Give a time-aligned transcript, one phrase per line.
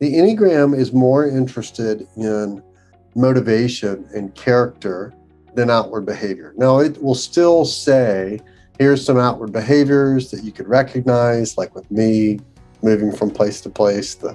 [0.00, 2.62] The Enneagram is more interested in
[3.14, 5.12] motivation and character
[5.54, 6.54] than outward behavior.
[6.56, 8.40] Now, it will still say,
[8.78, 12.40] here's some outward behaviors that you could recognize, like with me
[12.82, 14.34] moving from place to place, the,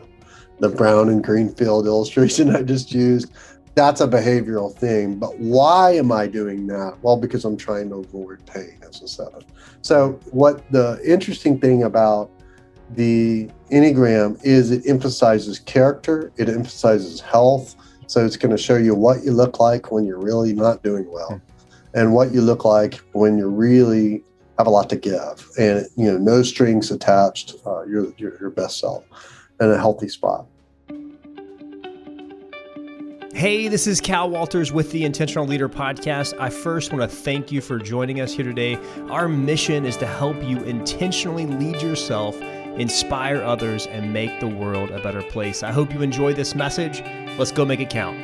[0.59, 3.31] the brown and green field illustration I just used.
[3.73, 5.17] That's a behavioral thing.
[5.17, 6.95] But why am I doing that?
[7.01, 9.41] Well, because I'm trying to avoid pain as a seven.
[9.81, 12.29] So, what the interesting thing about
[12.91, 17.75] the Enneagram is it emphasizes character, it emphasizes health,
[18.07, 21.09] so it's going to show you what you look like when you're really not doing
[21.11, 21.97] well hmm.
[21.97, 24.23] and what you look like when you really
[24.57, 28.49] have a lot to give and you know no strings attached uh, you're, you're your
[28.49, 29.03] best self
[29.59, 30.45] in a healthy spot
[33.33, 36.39] Hey, this is Cal Walters with the Intentional Leader Podcast.
[36.39, 38.79] I first want to thank you for joining us here today.
[39.09, 42.41] Our mission is to help you intentionally lead yourself
[42.77, 45.63] inspire others, and make the world a better place.
[45.63, 47.03] I hope you enjoy this message.
[47.37, 48.17] Let's go make it count.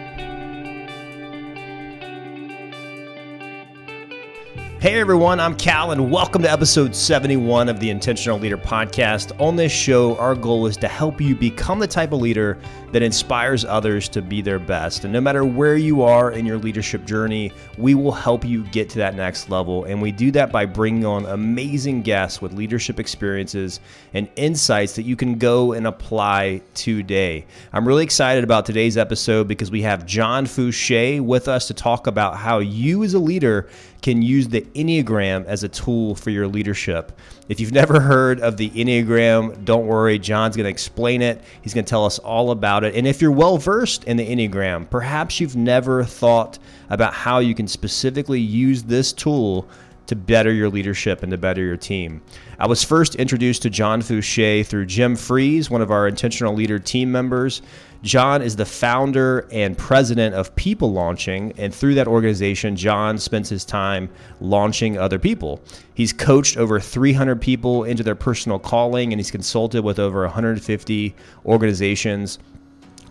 [4.82, 9.32] Hey everyone, I'm Cal, and welcome to episode 71 of the Intentional Leader Podcast.
[9.40, 12.58] On this show, our goal is to help you become the type of leader
[12.92, 15.04] that inspires others to be their best.
[15.04, 18.90] And no matter where you are in your leadership journey, we will help you get
[18.90, 19.86] to that next level.
[19.86, 23.82] And we do that by bringing on amazing guests with leadership experiences
[24.16, 27.46] and insights that you can go and apply today.
[27.72, 32.08] I'm really excited about today's episode because we have John Fooshee with us to talk
[32.08, 33.70] about how you as a leader
[34.02, 37.18] can use the Enneagram as a tool for your leadership.
[37.50, 41.44] If you've never heard of the Enneagram, don't worry, John's going to explain it.
[41.62, 42.96] He's going to tell us all about it.
[42.96, 46.58] And if you're well versed in the Enneagram, perhaps you've never thought
[46.90, 49.68] about how you can specifically use this tool
[50.08, 52.22] to better your leadership and to better your team.
[52.60, 56.80] I was first introduced to John Fooshee through Jim Freeze, one of our intentional leader
[56.80, 57.62] team members.
[58.04, 63.50] John is the founder and president of People Launching, and through that organization, John spends
[63.50, 65.62] his time launching other people.
[65.94, 71.16] He's coached over 300 people into their personal calling, and he's consulted with over 150
[71.46, 72.40] organizations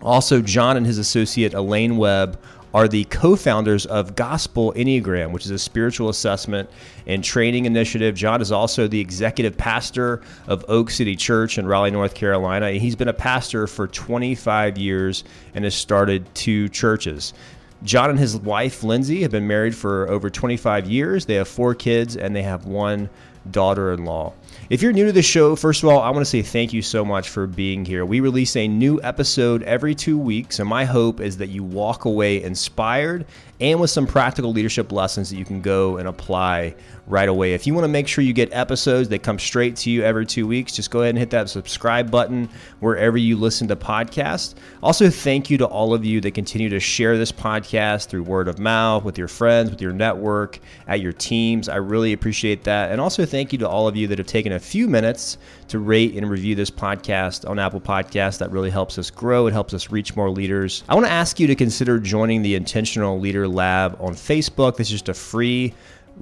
[0.03, 2.41] also, John and his associate Elaine Webb
[2.72, 6.70] are the co founders of Gospel Enneagram, which is a spiritual assessment
[7.06, 8.14] and training initiative.
[8.14, 12.70] John is also the executive pastor of Oak City Church in Raleigh, North Carolina.
[12.72, 17.34] He's been a pastor for 25 years and has started two churches.
[17.82, 21.25] John and his wife, Lindsay, have been married for over 25 years.
[21.25, 23.08] They have four kids and they have one
[23.50, 24.34] daughter in law.
[24.70, 26.81] If you're new to the show, first of all, I want to say thank you
[26.81, 28.04] so much for being here.
[28.04, 32.04] We release a new episode every two weeks, and my hope is that you walk
[32.04, 33.26] away inspired
[33.60, 36.75] and with some practical leadership lessons that you can go and apply
[37.06, 37.53] right away.
[37.53, 40.25] If you want to make sure you get episodes that come straight to you every
[40.25, 44.54] two weeks, just go ahead and hit that subscribe button wherever you listen to podcasts.
[44.82, 48.49] Also, thank you to all of you that continue to share this podcast through word
[48.49, 51.69] of mouth with your friends, with your network, at your teams.
[51.69, 52.93] I really appreciate that.
[52.93, 55.37] And also, thank you to all of you that have taken a few minutes
[55.70, 58.38] to rate and review this podcast on Apple Podcasts.
[58.38, 59.47] That really helps us grow.
[59.47, 60.84] It helps us reach more leaders.
[60.88, 64.76] I want to ask you to consider joining the Intentional Leader Lab on Facebook.
[64.76, 65.75] This is just a free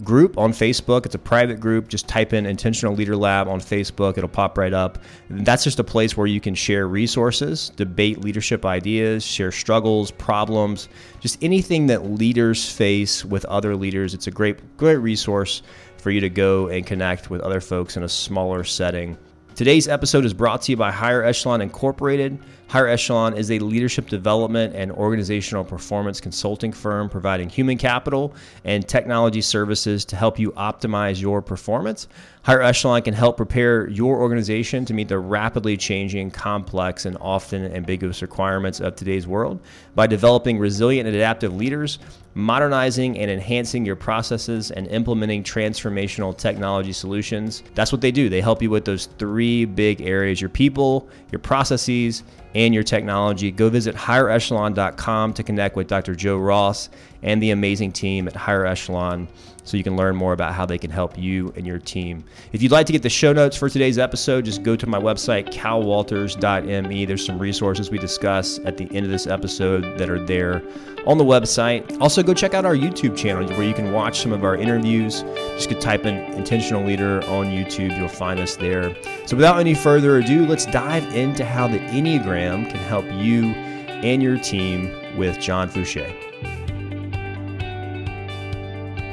[0.04, 1.06] group on Facebook.
[1.06, 1.88] It's a private group.
[1.88, 4.16] Just type in Intentional Leader Lab on Facebook.
[4.16, 4.98] It'll pop right up.
[5.31, 10.88] That's just a place where you can share resources, debate leadership ideas, share struggles, problems,
[11.20, 14.15] just anything that leaders face with other leaders.
[14.15, 15.62] It's a great, great resource
[15.97, 19.16] for you to go and connect with other folks in a smaller setting.
[19.58, 22.38] Today's episode is brought to you by Higher Echelon Incorporated.
[22.68, 28.86] Higher Echelon is a leadership development and organizational performance consulting firm providing human capital and
[28.86, 32.08] technology services to help you optimize your performance.
[32.42, 37.72] Higher Echelon can help prepare your organization to meet the rapidly changing, complex, and often
[37.74, 39.60] ambiguous requirements of today's world
[39.94, 41.98] by developing resilient and adaptive leaders,
[42.34, 47.62] modernizing and enhancing your processes, and implementing transformational technology solutions.
[47.74, 48.28] That's what they do.
[48.28, 52.22] They help you with those three big areas your people, your processes,
[52.54, 56.15] and your technology, go visit higherechelon.com to connect with Dr.
[56.15, 56.89] Joe Ross
[57.22, 59.28] and the amazing team at Higher Echelon
[59.68, 62.24] so you can learn more about how they can help you and your team.
[62.53, 64.98] If you'd like to get the show notes for today's episode, just go to my
[64.98, 67.04] website, calwalters.me.
[67.04, 70.62] There's some resources we discuss at the end of this episode that are there
[71.06, 72.00] on the website.
[72.00, 75.22] Also, go check out our YouTube channel where you can watch some of our interviews.
[75.56, 78.97] Just go type in Intentional Leader on YouTube, you'll find us there.
[79.26, 84.22] So, without any further ado, let's dive into how the Enneagram can help you and
[84.22, 86.28] your team with John Fooshee.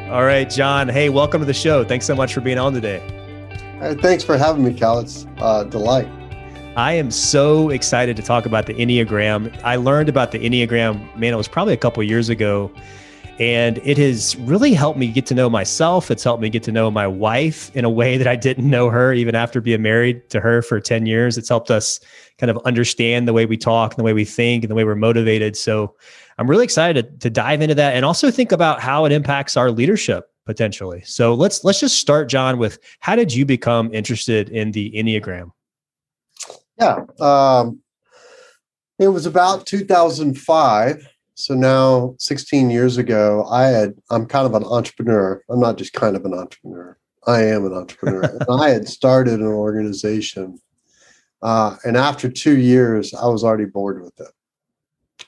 [0.09, 0.87] All right, John.
[0.87, 1.83] Hey, welcome to the show.
[1.83, 2.99] Thanks so much for being on today.
[3.79, 4.99] Hey, thanks for having me, Cal.
[4.99, 6.07] It's a uh, delight.
[6.77, 9.59] I am so excited to talk about the Enneagram.
[9.63, 12.71] I learned about the Enneagram, man, it was probably a couple years ago.
[13.39, 16.11] And it has really helped me get to know myself.
[16.11, 18.91] It's helped me get to know my wife in a way that I didn't know
[18.91, 21.35] her even after being married to her for 10 years.
[21.35, 21.99] It's helped us
[22.37, 24.83] kind of understand the way we talk and the way we think and the way
[24.83, 25.57] we're motivated.
[25.57, 25.95] So
[26.37, 29.55] I'm really excited to, to dive into that and also think about how it impacts
[29.55, 31.01] our leadership potentially.
[31.05, 35.51] So let's let's just start, John, with how did you become interested in the Enneagram?
[36.79, 37.05] Yeah.
[37.19, 37.79] Um,
[38.99, 41.07] it was about 2005.
[41.35, 45.41] So now 16 years ago, I had, I'm kind of an entrepreneur.
[45.49, 46.97] I'm not just kind of an entrepreneur.
[47.27, 48.37] I am an entrepreneur.
[48.49, 50.59] I had started an organization.
[51.41, 54.31] Uh, and after two years, I was already bored with it.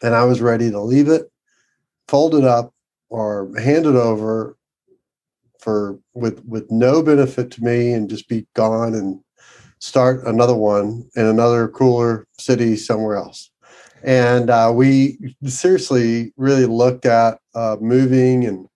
[0.02, 1.32] And I was ready to leave it,
[2.08, 2.74] fold it up,
[3.10, 4.58] or hand it over
[5.60, 9.20] for with with no benefit to me and just be gone and
[9.80, 13.52] start another one in another cooler city somewhere else.
[14.04, 18.68] And uh, we seriously really looked at uh, moving and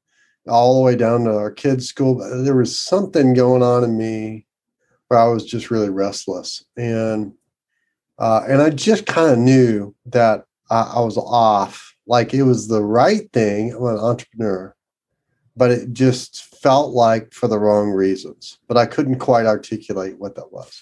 [0.48, 2.16] all the way down to our kids' school.
[2.44, 4.48] There was something going on in me
[5.08, 7.34] where I was just really restless, and
[8.18, 11.96] uh, and I just kind of knew that I, I was off.
[12.08, 13.74] Like it was the right thing.
[13.74, 14.76] I'm an entrepreneur,
[15.56, 18.58] but it just felt like for the wrong reasons.
[18.68, 20.82] But I couldn't quite articulate what that was.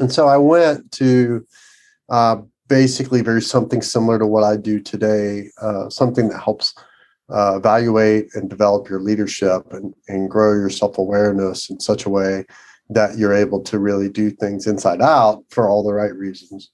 [0.00, 1.46] And so I went to
[2.08, 2.36] uh,
[2.68, 6.74] basically very something similar to what I do today, uh, something that helps
[7.28, 12.10] uh, evaluate and develop your leadership and, and grow your self awareness in such a
[12.10, 12.44] way
[12.90, 16.70] that you're able to really do things inside out for all the right reasons.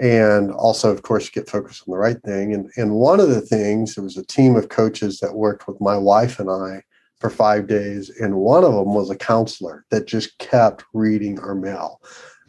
[0.00, 2.52] And also, of course, get focused on the right thing.
[2.52, 5.80] And, and one of the things, there was a team of coaches that worked with
[5.80, 6.82] my wife and I
[7.18, 8.10] for five days.
[8.10, 12.00] And one of them was a counselor that just kept reading our mail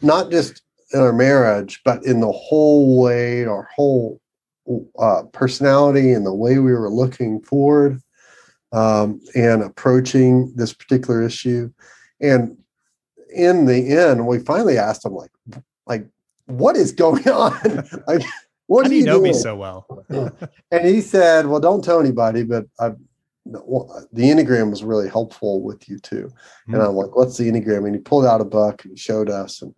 [0.02, 0.62] not just
[0.92, 4.20] in our marriage, but in the whole way, our whole
[4.98, 8.00] uh, personality and the way we were looking forward
[8.72, 11.70] um, and approaching this particular issue.
[12.20, 12.56] And
[13.34, 15.30] in the end, we finally asked him, like,
[15.86, 16.06] like,
[16.48, 17.88] what is going on?
[18.06, 18.22] like,
[18.66, 19.32] what do you, know doing?
[19.32, 20.04] me so well?
[20.70, 22.96] and he said, well, don't tell anybody, but I've
[23.50, 26.74] the enneagram was really helpful with you too mm-hmm.
[26.74, 29.62] and i'm like what's the enneagram and he pulled out a book and showed us
[29.62, 29.74] and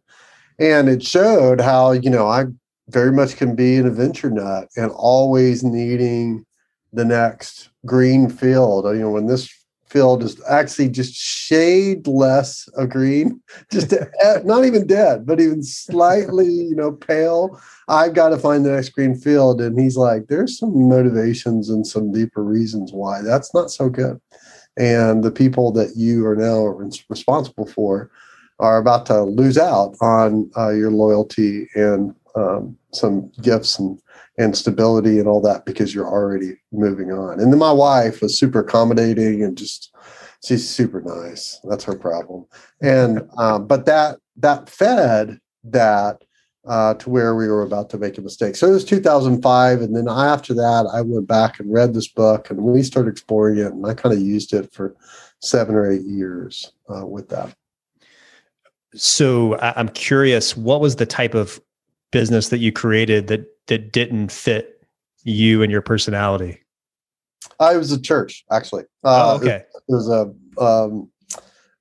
[0.59, 2.45] and it showed how you know i
[2.89, 6.45] very much can be an adventure nut and always needing
[6.93, 9.60] the next green field you know when this
[9.91, 13.41] field is actually just shade less of green
[13.73, 14.11] just to,
[14.45, 17.61] not even dead but even slightly you know pale.
[17.89, 21.87] I've got to find the next green field and he's like there's some motivations and
[21.87, 24.21] some deeper reasons why that's not so good.
[24.77, 26.65] And the people that you are now
[27.09, 28.11] responsible for
[28.61, 34.01] are about to lose out on uh, your loyalty and um, some gifts and
[34.41, 37.41] and stability and all that because you're already moving on.
[37.41, 39.95] And then my wife was super accommodating and just
[40.45, 41.61] she's super nice.
[41.65, 42.47] That's her problem.
[42.81, 46.23] And um, but that that fed that
[46.67, 48.55] uh, to where we were about to make a mistake.
[48.55, 52.51] So it was 2005, and then after that, I went back and read this book,
[52.51, 54.95] and we started exploring it, and I kind of used it for
[55.41, 57.55] seven or eight years uh, with that
[58.95, 61.61] so I'm curious, what was the type of
[62.11, 64.87] business that you created that that didn't fit
[65.25, 66.61] you and your personality?
[67.59, 68.85] Uh, it was a church, actually.
[69.03, 69.62] Uh, oh, okay.
[69.75, 71.11] It, was a um,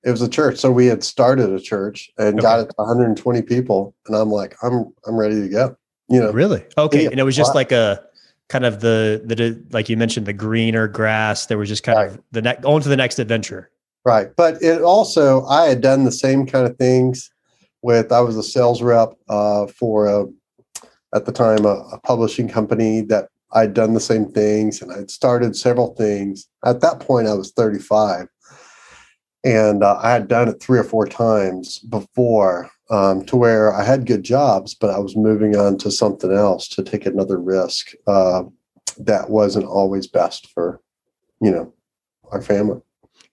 [0.02, 0.58] it was a church.
[0.58, 2.42] So we had started a church and okay.
[2.42, 5.76] got it to 120 people, and I'm like, I'm I'm ready to go.
[6.08, 6.64] You know, really?
[6.76, 7.06] Okay.
[7.06, 8.02] And it was just like a
[8.48, 11.46] kind of the the like you mentioned the greener grass.
[11.46, 12.10] There was just kind right.
[12.10, 13.70] of the next on to the next adventure.
[14.04, 14.28] Right.
[14.36, 17.30] But it also, I had done the same kind of things
[17.82, 20.26] with, I was a sales rep uh, for, a,
[21.14, 25.10] at the time, a, a publishing company that I'd done the same things and I'd
[25.10, 26.48] started several things.
[26.64, 28.28] At that point, I was 35.
[29.42, 33.82] And uh, I had done it three or four times before um, to where I
[33.82, 37.92] had good jobs, but I was moving on to something else to take another risk
[38.06, 38.42] uh,
[38.98, 40.80] that wasn't always best for,
[41.40, 41.72] you know,
[42.30, 42.80] our family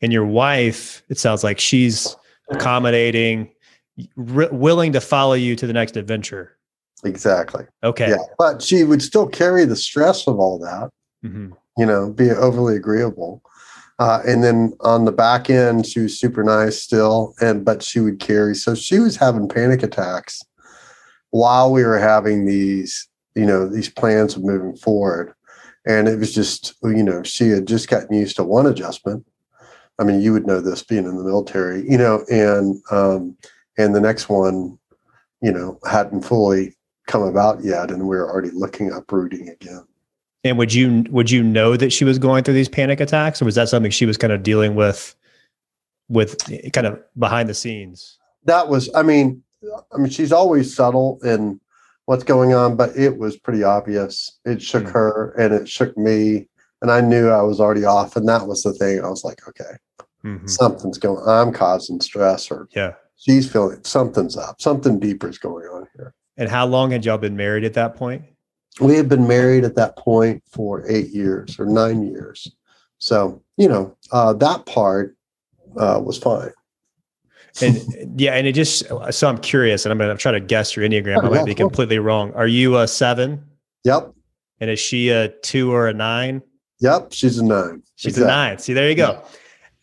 [0.02, 2.16] and your wife it sounds like she's
[2.50, 3.50] accommodating
[4.18, 6.57] r- willing to follow you to the next adventure
[7.04, 7.66] exactly.
[7.84, 8.10] Okay.
[8.10, 10.90] Yeah but she would still carry the stress of all that
[11.26, 11.52] mm-hmm.
[11.78, 13.42] you know be overly agreeable.
[14.00, 18.00] Uh, and then on the back end she was super nice still and but she
[18.00, 20.44] would carry so she was having panic attacks
[21.32, 25.34] while we were having these you know these plans of moving forward.
[25.86, 29.26] And it was just you know she had just gotten used to one adjustment.
[30.00, 33.38] I mean, you would know this being in the military, you know, and um,
[33.78, 34.78] and the next one
[35.42, 36.76] you know, hadn't fully
[37.08, 39.86] come about yet, and we're already looking uprooting again.
[40.44, 43.46] And would you would you know that she was going through these panic attacks, or
[43.46, 45.16] was that something she was kind of dealing with,
[46.10, 46.38] with
[46.74, 48.18] kind of behind the scenes?
[48.46, 49.44] That was, I mean,
[49.94, 51.60] I mean, she's always subtle in
[52.06, 54.40] what's going on, but it was pretty obvious.
[54.46, 54.94] It shook mm-hmm.
[54.94, 56.48] her and it shook me,
[56.82, 58.16] and I knew I was already off.
[58.16, 59.04] And that was the thing.
[59.04, 59.78] I was like, okay,
[60.24, 60.48] mm-hmm.
[60.48, 61.24] something's going.
[61.28, 64.62] I'm causing stress, or yeah, she's feeling something's up.
[64.62, 66.14] Something deeper is going on here.
[66.38, 68.24] And how long had y'all been married at that point?
[68.80, 72.52] We had been married at that point for eight years or nine years.
[73.00, 75.18] So, you know, uh, that part
[75.78, 76.52] uh, was fine.
[77.62, 77.78] and
[78.20, 80.88] yeah, and it just, so I'm curious and I'm going to try to guess your
[80.88, 81.24] Enneagram.
[81.24, 82.34] I might be completely wrong.
[82.34, 83.44] Are you a seven?
[83.84, 84.14] Yep.
[84.60, 86.44] And is she a two or a nine?
[86.80, 87.14] Yep.
[87.14, 87.82] She's a nine.
[87.96, 88.32] She's exactly.
[88.32, 88.60] a nine.
[88.60, 89.12] See, there you go.
[89.24, 89.38] Yeah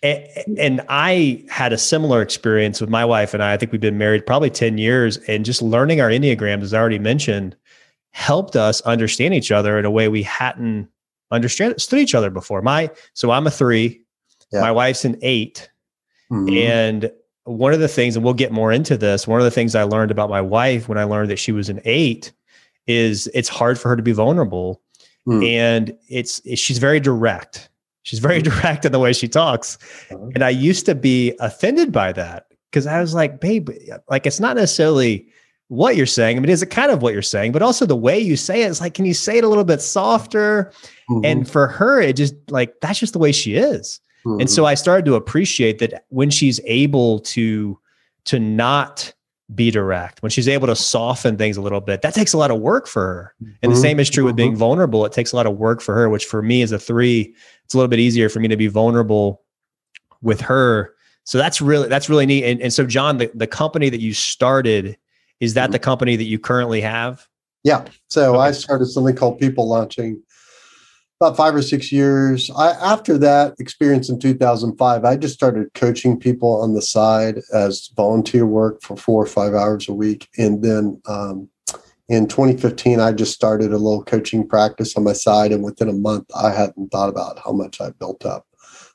[0.04, 3.54] and I had a similar experience with my wife and I.
[3.54, 6.78] I think we've been married probably 10 years and just learning our Enneagrams, as I
[6.78, 7.56] already mentioned,
[8.10, 10.88] helped us understand each other in a way we hadn't
[11.30, 12.60] understood each other before.
[12.60, 14.02] My so I'm a three,
[14.52, 14.60] yeah.
[14.60, 15.70] my wife's an 8
[16.30, 16.54] mm-hmm.
[16.54, 17.10] And
[17.44, 19.84] one of the things, and we'll get more into this, one of the things I
[19.84, 22.32] learned about my wife when I learned that she was an eight
[22.86, 24.82] is it's hard for her to be vulnerable.
[25.26, 25.46] Mm.
[25.46, 27.70] And it's, she's very direct
[28.04, 29.76] She's very direct in the way she talks.
[30.10, 30.30] Uh-huh.
[30.34, 33.70] And I used to be offended by that because I was like, babe,
[34.08, 35.26] like it's not necessarily
[35.68, 36.36] what you're saying.
[36.36, 38.62] I mean, is it kind of what you're saying, but also the way you say
[38.62, 40.72] it is like, can you say it a little bit softer?
[41.10, 41.24] Mm-hmm.
[41.24, 44.00] And for her, it just like that's just the way she is.
[44.26, 44.40] Mm-hmm.
[44.40, 44.68] And so mm-hmm.
[44.68, 47.78] I started to appreciate that when she's able to
[48.26, 49.13] to not
[49.54, 52.50] be direct, when she's able to soften things a little bit, that takes a lot
[52.50, 53.34] of work for her.
[53.40, 53.70] And mm-hmm.
[53.70, 54.58] the same is true with being mm-hmm.
[54.58, 55.04] vulnerable.
[55.04, 57.34] It takes a lot of work for her, which for me as a three,
[57.64, 59.42] it's a little bit easier for me to be vulnerable
[60.22, 60.94] with her.
[61.24, 62.44] So that's really that's really neat.
[62.44, 64.96] And, and so John, the, the company that you started,
[65.40, 65.72] is that mm-hmm.
[65.72, 67.26] the company that you currently have?
[67.64, 67.84] Yeah.
[68.08, 68.48] So okay.
[68.48, 70.22] I started something called People Launching
[71.24, 72.50] about five or six years.
[72.56, 77.90] I, after that experience in 2005, I just started coaching people on the side as
[77.96, 80.28] volunteer work for four or five hours a week.
[80.36, 81.48] And then um,
[82.08, 85.52] in 2015, I just started a little coaching practice on my side.
[85.52, 88.46] And within a month, I hadn't thought about how much I built up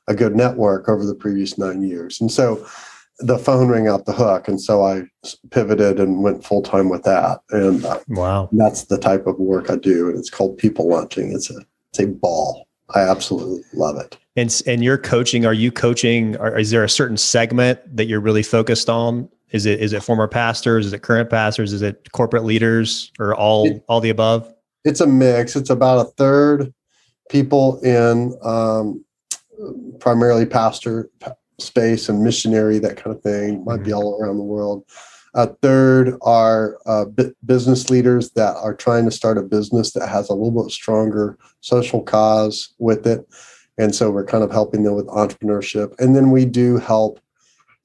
[0.07, 2.21] a good network over the previous nine years.
[2.21, 2.65] And so
[3.19, 4.47] the phone rang out the hook.
[4.47, 5.03] And so I
[5.51, 7.41] pivoted and went full time with that.
[7.51, 10.09] And uh, wow, that's the type of work I do.
[10.09, 11.33] And it's called people launching.
[11.33, 12.67] It's a, it's a ball.
[12.95, 14.17] I absolutely love it.
[14.35, 18.21] And, and you're coaching, are you coaching, or is there a certain segment that you're
[18.21, 20.85] really focused on is it is it former pastors?
[20.85, 21.73] Is it current pastors?
[21.73, 24.53] Is it corporate leaders or all it, all the above?
[24.85, 25.55] It's a mix.
[25.55, 26.73] It's about a third
[27.29, 29.03] people in um,
[29.99, 31.09] primarily pastor
[31.59, 33.65] space and missionary that kind of thing.
[33.65, 33.83] Might mm-hmm.
[33.85, 34.83] be all around the world.
[35.35, 37.05] A third are uh,
[37.45, 41.37] business leaders that are trying to start a business that has a little bit stronger
[41.61, 43.27] social cause with it.
[43.77, 45.97] And so we're kind of helping them with entrepreneurship.
[45.99, 47.19] And then we do help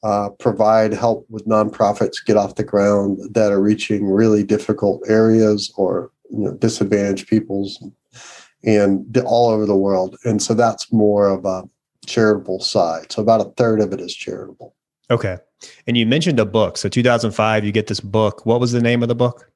[0.02, 5.72] uh, provide help with nonprofits get off the ground that are reaching really difficult areas
[5.76, 7.82] or you know, disadvantaged peoples
[8.64, 10.16] and all over the world.
[10.24, 11.64] And so that's more of a
[12.06, 13.12] charitable side.
[13.12, 14.74] So about a third of it is charitable.
[15.10, 15.38] Okay.
[15.86, 16.76] And you mentioned a book.
[16.76, 18.44] So 2005, you get this book.
[18.44, 19.50] What was the name of the book?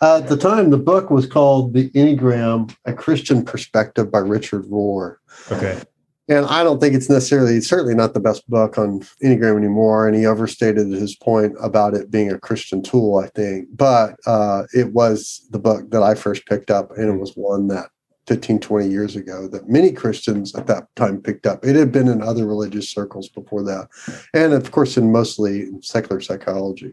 [0.00, 4.64] Uh, at the time, the book was called The Enneagram, A Christian Perspective by Richard
[4.64, 5.16] Rohr.
[5.50, 5.80] Okay
[6.28, 10.06] and I don't think it's necessarily certainly not the best book on Enneagram anymore.
[10.06, 13.68] And he overstated his point about it being a Christian tool, I think.
[13.72, 17.68] But uh, it was the book that I first picked up, and it was one
[17.68, 17.90] that
[18.26, 21.64] 15, 20 years ago that many Christians at that time picked up.
[21.64, 23.88] It had been in other religious circles before that.
[24.32, 26.92] And of course, in mostly secular psychology.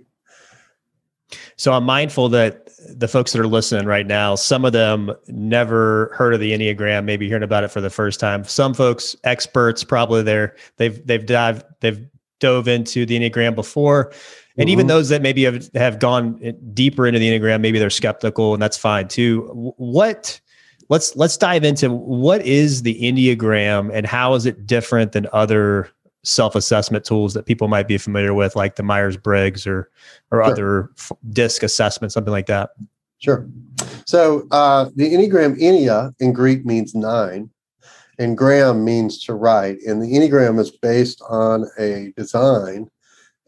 [1.55, 6.13] So I'm mindful that the folks that are listening right now, some of them never
[6.13, 8.43] heard of the Enneagram, maybe hearing about it for the first time.
[8.43, 12.05] Some folks, experts, probably there, they've they've dived, they've
[12.41, 14.11] dove into the Enneagram before.
[14.57, 14.69] And mm-hmm.
[14.73, 18.61] even those that maybe have, have gone deeper into the Enneagram, maybe they're skeptical, and
[18.61, 19.73] that's fine too.
[19.77, 20.40] What
[20.91, 25.89] let's let's dive into what is the Enneagram and how is it different than other
[26.23, 29.89] self-assessment tools that people might be familiar with, like the Myers-Briggs or
[30.31, 30.43] or sure.
[30.43, 32.71] other f- DISC assessment, something like that.
[33.19, 33.47] Sure.
[34.05, 37.49] So uh, the Enneagram Ennea in Greek means nine,
[38.19, 39.77] and gram means to write.
[39.87, 42.89] And the Enneagram is based on a design,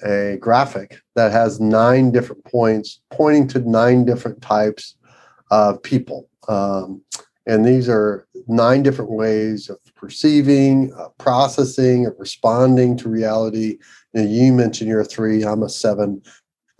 [0.06, 4.96] a graphic that has nine different points pointing to nine different types
[5.52, 6.30] of people.
[6.48, 7.02] Um,
[7.46, 13.78] and these are nine different ways of perceiving, uh, processing, of responding to reality.
[14.14, 16.22] You, you mentioned you're a three, I'm a seven.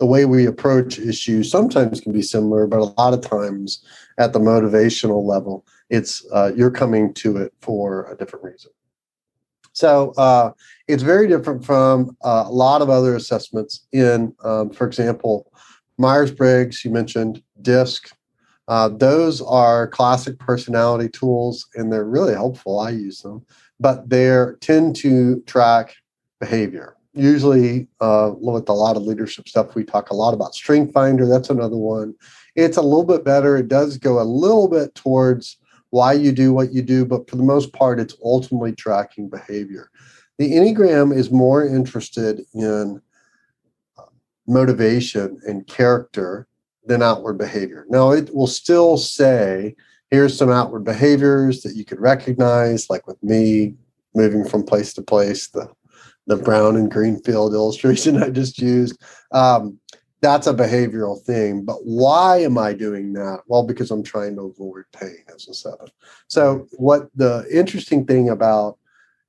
[0.00, 3.84] the way we approach issues sometimes can be similar, but a lot of times
[4.18, 8.70] at the motivational level, it's uh, you're coming to it for a different reason.
[9.72, 10.52] So uh,
[10.88, 13.86] it's very different from uh, a lot of other assessments.
[13.92, 15.50] In, um, for example,
[15.98, 18.10] Myers Briggs, you mentioned DISC.
[18.66, 22.80] Uh, those are classic personality tools, and they're really helpful.
[22.80, 23.44] I use them,
[23.78, 25.94] but they tend to track
[26.40, 26.96] behavior.
[27.12, 31.26] Usually, uh, with a lot of leadership stuff, we talk a lot about Strength Finder.
[31.26, 32.14] That's another one.
[32.56, 33.56] It's a little bit better.
[33.56, 35.58] It does go a little bit towards
[35.90, 39.90] why you do what you do, but for the most part, it's ultimately tracking behavior.
[40.38, 43.00] The Enneagram is more interested in
[43.96, 44.02] uh,
[44.48, 46.48] motivation and character
[46.86, 47.86] than outward behavior.
[47.88, 49.74] Now, it will still say,
[50.10, 53.74] here's some outward behaviors that you could recognize, like with me
[54.14, 55.68] moving from place to place, the,
[56.26, 59.00] the brown and green field illustration I just used.
[59.32, 59.78] Um,
[60.20, 61.64] that's a behavioral thing.
[61.64, 63.40] But why am I doing that?
[63.46, 65.88] Well, because I'm trying to avoid pain as a seven.
[66.28, 68.78] So, what the interesting thing about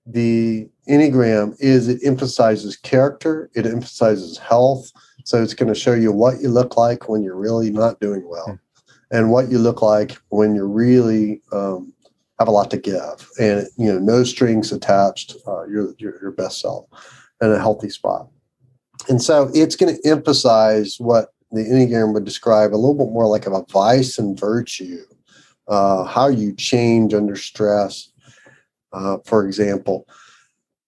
[0.05, 4.91] the Enneagram is it emphasizes character, it emphasizes health.
[5.25, 8.27] So, it's going to show you what you look like when you're really not doing
[8.27, 8.91] well hmm.
[9.11, 11.91] and what you look like when you're really um,
[12.39, 16.85] have a lot to give and you know no strings attached uh, your, best self
[17.41, 18.27] in a healthy spot
[19.09, 23.27] and so it's going to emphasize what the Enneagram would describe a little bit more
[23.27, 25.03] like a vice and virtue,
[25.67, 28.09] uh, how you change under stress,
[28.93, 30.07] uh, for example,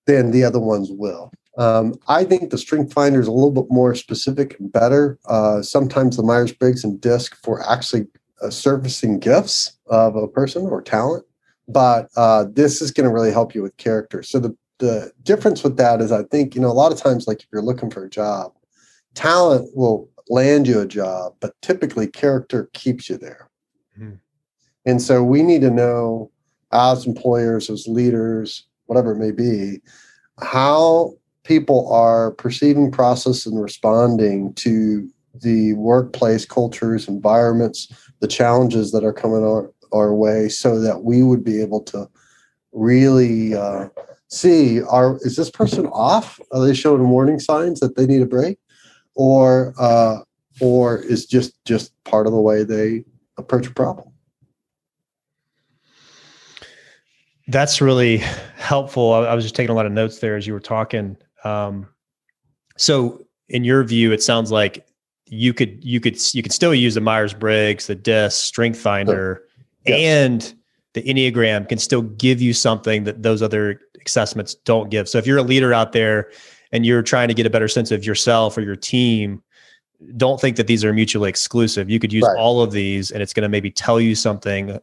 [0.06, 1.32] than the other ones will.
[1.58, 5.18] Um, I think the Strength Finder is a little bit more specific and better.
[5.26, 8.06] Uh, sometimes the Myers Briggs and DISC for actually
[8.42, 11.26] uh, surfacing gifts of a person or talent,
[11.68, 14.22] but uh, this is going to really help you with character.
[14.22, 17.28] So the the difference with that is I think, you know, a lot of times,
[17.28, 18.54] like if you're looking for a job,
[19.16, 23.50] talent will land you a job, but typically character keeps you there.
[24.00, 24.16] Mm-hmm.
[24.86, 26.32] And so we need to know
[26.72, 29.82] as employers, as leaders, whatever it may be,
[30.39, 31.13] how
[31.47, 37.88] people are perceiving process and responding to the workplace cultures, environments,
[38.19, 42.10] the challenges that are coming our, our way so that we would be able to
[42.73, 43.88] really uh,
[44.27, 46.39] see are is this person off?
[46.51, 48.60] Are they showing warning signs that they need a break,
[49.15, 50.17] or uh,
[50.60, 53.05] or is just just part of the way they
[53.38, 54.12] approach a problem?
[57.47, 58.17] That's really
[58.57, 59.13] helpful.
[59.13, 61.15] I, I was just taking a lot of notes there as you were talking.
[61.47, 61.88] Um,
[62.77, 64.86] so, in your view, it sounds like
[65.25, 69.43] you could you could you could still use the Myers Briggs, the DISC, Strength Finder,
[69.86, 69.99] yes.
[69.99, 70.53] and
[70.93, 75.07] the Enneagram can still give you something that those other assessments don't give.
[75.10, 76.31] So if you're a leader out there
[76.71, 79.43] and you're trying to get a better sense of yourself or your team,
[80.15, 81.89] don't think that these are mutually exclusive.
[81.89, 82.38] You could use right.
[82.38, 84.79] all of these and it's going to maybe tell you something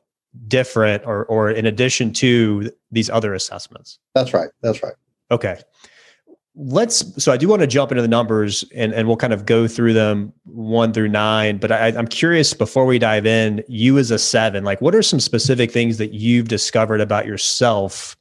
[0.48, 3.98] different or or in addition to these other assessments.
[4.14, 4.50] That's right.
[4.62, 4.94] That's right.
[5.31, 5.59] Okay
[6.57, 9.45] let's so i do want to jump into the numbers and, and we'll kind of
[9.45, 13.99] go through them one through nine but I, i'm curious before we dive in you
[13.99, 18.17] as a seven like what are some specific things that you've discovered about yourself?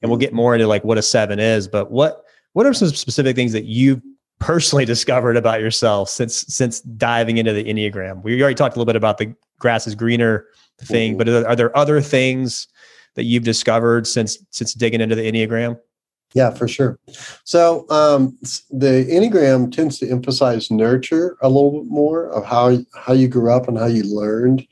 [0.00, 2.88] And we'll get more into like what a seven is but what what are some
[2.88, 4.00] specific things that you've
[4.38, 8.22] personally discovered about yourself since since diving into the enneagram?
[8.22, 10.46] We already talked a little bit about the grass is greener
[10.80, 11.18] thing mm-hmm.
[11.18, 12.68] but are, are there other things
[13.14, 15.78] that you've discovered since since digging into the enneagram
[16.34, 16.98] yeah, for sure.
[17.44, 18.36] So um,
[18.70, 23.52] the Enneagram tends to emphasize nurture a little bit more of how how you grew
[23.52, 24.66] up and how you learned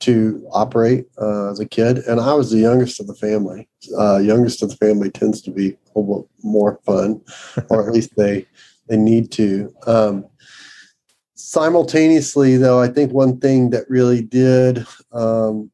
[0.00, 1.98] to operate uh, as a kid.
[1.98, 3.68] And I was the youngest of the family.
[3.96, 7.20] Uh, youngest of the family tends to be a little bit more fun,
[7.68, 8.46] or at least they
[8.88, 9.72] they need to.
[9.86, 10.26] Um,
[11.34, 15.70] simultaneously, though, I think one thing that really did um,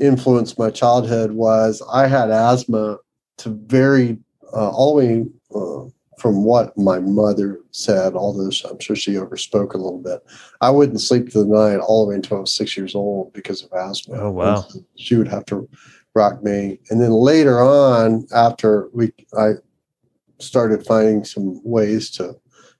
[0.00, 2.98] influence my childhood was I had asthma
[3.38, 4.18] to very
[4.52, 9.12] uh, all the way uh, from what my mother said, all this, I'm sure she
[9.12, 10.20] overspoke a little bit,
[10.60, 13.32] I wouldn't sleep through the night all the way until I was six years old
[13.32, 14.16] because of asthma.
[14.18, 14.64] Oh, wow.
[14.74, 15.68] And she would have to
[16.14, 16.80] rock me.
[16.90, 19.52] And then later on, after we, I
[20.40, 22.36] started finding some ways to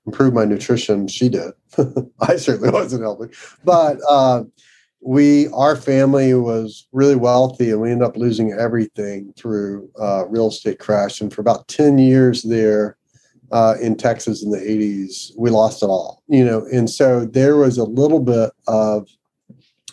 [0.07, 1.53] improve my nutrition, she did.
[2.21, 3.33] I certainly wasn't helping.
[3.65, 4.45] But, uh,
[5.01, 10.49] we our family was really wealthy and we ended up losing everything through uh, real
[10.49, 11.21] estate crash.
[11.21, 12.97] And for about 10 years there
[13.51, 16.67] uh, in texas in the 80s we lost it all you know?
[16.73, 19.09] And so there was a little bit of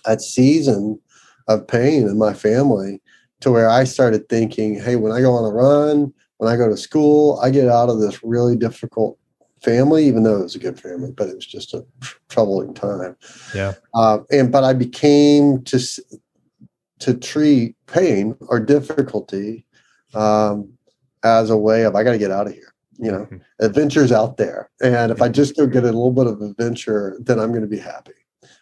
[0.06, 1.00] a season
[1.48, 3.02] of pain in my family
[3.40, 6.68] to where i started thinking hey when i go on a run when i go
[6.68, 9.18] to school i get out of this really difficult
[9.66, 11.84] family, even though it was a good family, but it was just a
[12.30, 13.18] troubling time.
[13.54, 13.74] Yeah.
[13.94, 15.80] Uh, and but I became to
[17.00, 19.66] to treat pain or difficulty
[20.14, 20.72] um,
[21.24, 22.74] as a way of I got to get out of here.
[22.98, 23.38] You know, mm-hmm.
[23.60, 27.40] adventures out there, and if I just go get a little bit of adventure, then
[27.40, 28.14] I'm going to be happy.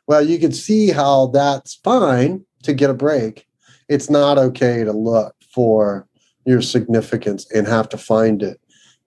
[0.07, 3.45] Well, you can see how that's fine to get a break.
[3.89, 6.07] It's not okay to look for
[6.45, 8.59] your significance and have to find it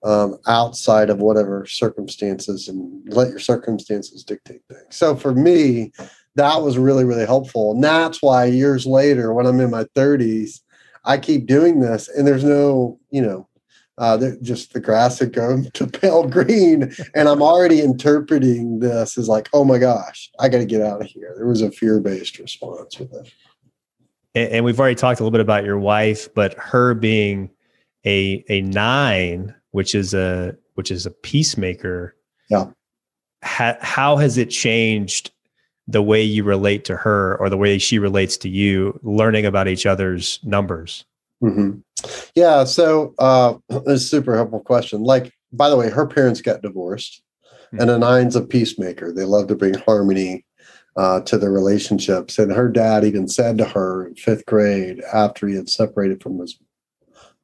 [0.07, 4.95] um, outside of whatever circumstances and let your circumstances dictate things.
[4.95, 5.91] So for me,
[6.35, 7.73] that was really, really helpful.
[7.73, 10.61] And that's why years later, when I'm in my 30s,
[11.03, 13.49] I keep doing this and there's no, you know,
[13.97, 16.93] uh, just the grass had gone to pale green.
[17.13, 21.01] And I'm already interpreting this as like, oh my gosh, I got to get out
[21.01, 21.33] of here.
[21.35, 23.33] There was a fear based response with it.
[24.35, 27.49] And, and we've already talked a little bit about your wife, but her being
[28.05, 32.15] a a nine which is a which is a peacemaker.
[32.49, 32.67] Yeah.
[33.43, 35.31] Ha, how has it changed
[35.87, 39.67] the way you relate to her or the way she relates to you, learning about
[39.67, 41.05] each other's numbers?
[41.43, 41.79] Mm-hmm.
[42.35, 42.63] Yeah.
[42.63, 45.03] So uh, it's a super helpful question.
[45.03, 47.21] Like, by the way, her parents got divorced,
[47.67, 47.81] mm-hmm.
[47.81, 49.11] and a nine's a peacemaker.
[49.11, 50.45] They love to bring harmony
[50.97, 52.39] uh, to the relationships.
[52.39, 56.39] And her dad even said to her in fifth grade after he had separated from
[56.39, 56.59] his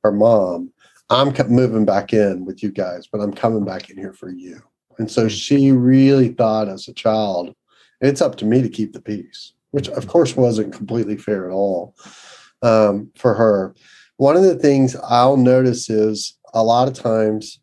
[0.03, 0.72] her mom,
[1.13, 4.61] I'm moving back in with you guys, but I'm coming back in here for you.
[4.97, 5.29] And so hmm.
[5.29, 7.55] she really thought as a child,
[8.01, 11.53] it's up to me to keep the peace, which of course wasn't completely fair at
[11.53, 11.95] all
[12.61, 13.73] um, for her.
[14.17, 17.59] One of the things I'll notice is a lot of times,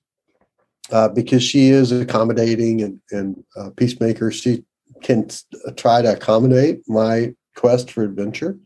[0.90, 4.64] uh, because she is accommodating and, and uh, peacemaker, she
[5.02, 5.28] can
[5.76, 8.58] try to accommodate my quest for adventure.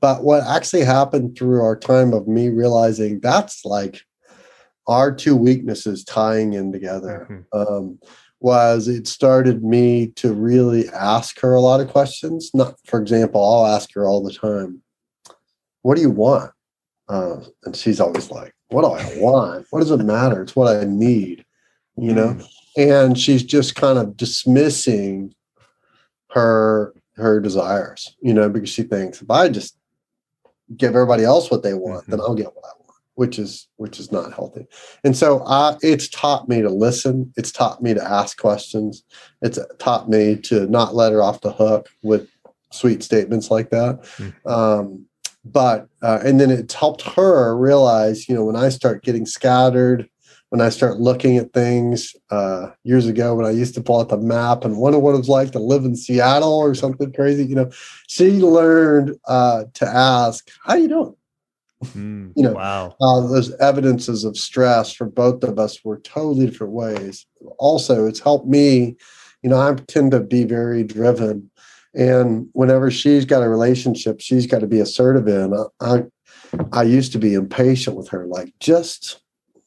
[0.00, 4.02] But what actually happened through our time of me realizing that's like
[4.86, 7.74] our two weaknesses tying in together mm-hmm.
[7.74, 7.98] um,
[8.40, 12.50] was it started me to really ask her a lot of questions.
[12.54, 14.82] Not, for example, I'll ask her all the time,
[15.82, 16.50] "What do you want?"
[17.08, 19.66] Uh, and she's always like, "What do I want?
[19.70, 20.42] What does it matter?
[20.42, 21.44] It's what I need,"
[21.96, 22.28] you know.
[22.28, 22.80] Mm-hmm.
[22.80, 25.34] And she's just kind of dismissing
[26.30, 29.76] her her desires, you know, because she thinks if I just
[30.76, 32.12] give everybody else what they want, mm-hmm.
[32.12, 32.79] then I'll get what I want
[33.20, 34.66] which is which is not healthy.
[35.04, 37.30] And so I, it's taught me to listen.
[37.36, 39.04] It's taught me to ask questions.
[39.42, 42.30] It's taught me to not let her off the hook with
[42.72, 44.00] sweet statements like that.
[44.16, 44.48] Mm-hmm.
[44.48, 45.04] Um,
[45.44, 50.08] but uh, and then it's helped her realize, you know, when I start getting scattered,
[50.48, 54.08] when I start looking at things uh, years ago when I used to pull out
[54.08, 57.44] the map and wonder what it was like to live in Seattle or something crazy,
[57.44, 57.70] you know,
[58.08, 61.16] she learned uh, to ask, "How you doing?"
[61.84, 62.94] Mm, you know, wow.
[63.00, 67.26] Uh, those evidences of stress for both of us were totally different ways.
[67.58, 68.96] Also, it's helped me.
[69.42, 71.50] You know, I tend to be very driven,
[71.94, 75.54] and whenever she's got a relationship, she's got to be assertive in.
[75.54, 76.02] I, I,
[76.72, 79.22] I used to be impatient with her, like just,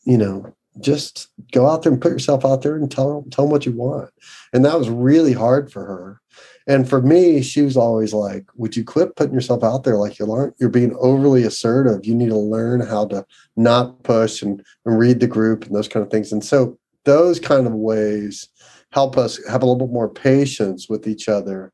[0.05, 3.51] you know, just go out there and put yourself out there and tell tell them
[3.51, 4.11] what you want,
[4.53, 6.21] and that was really hard for her.
[6.67, 10.19] And for me, she was always like, "Would you quit putting yourself out there like
[10.19, 10.53] you learn?
[10.59, 12.05] You're being overly assertive.
[12.05, 15.87] You need to learn how to not push and, and read the group and those
[15.87, 18.47] kind of things." And so those kind of ways
[18.91, 21.71] help us have a little bit more patience with each other.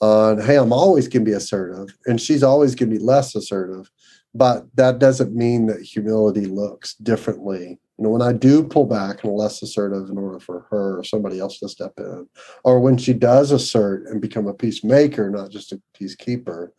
[0.00, 3.34] On hey, I'm always going to be assertive, and she's always going to be less
[3.36, 3.90] assertive,
[4.34, 9.22] but that doesn't mean that humility looks differently you know, when I do pull back
[9.22, 12.28] and less assertive in order for her or somebody else to step in,
[12.64, 16.70] or when she does assert and become a peacemaker, not just a peacekeeper,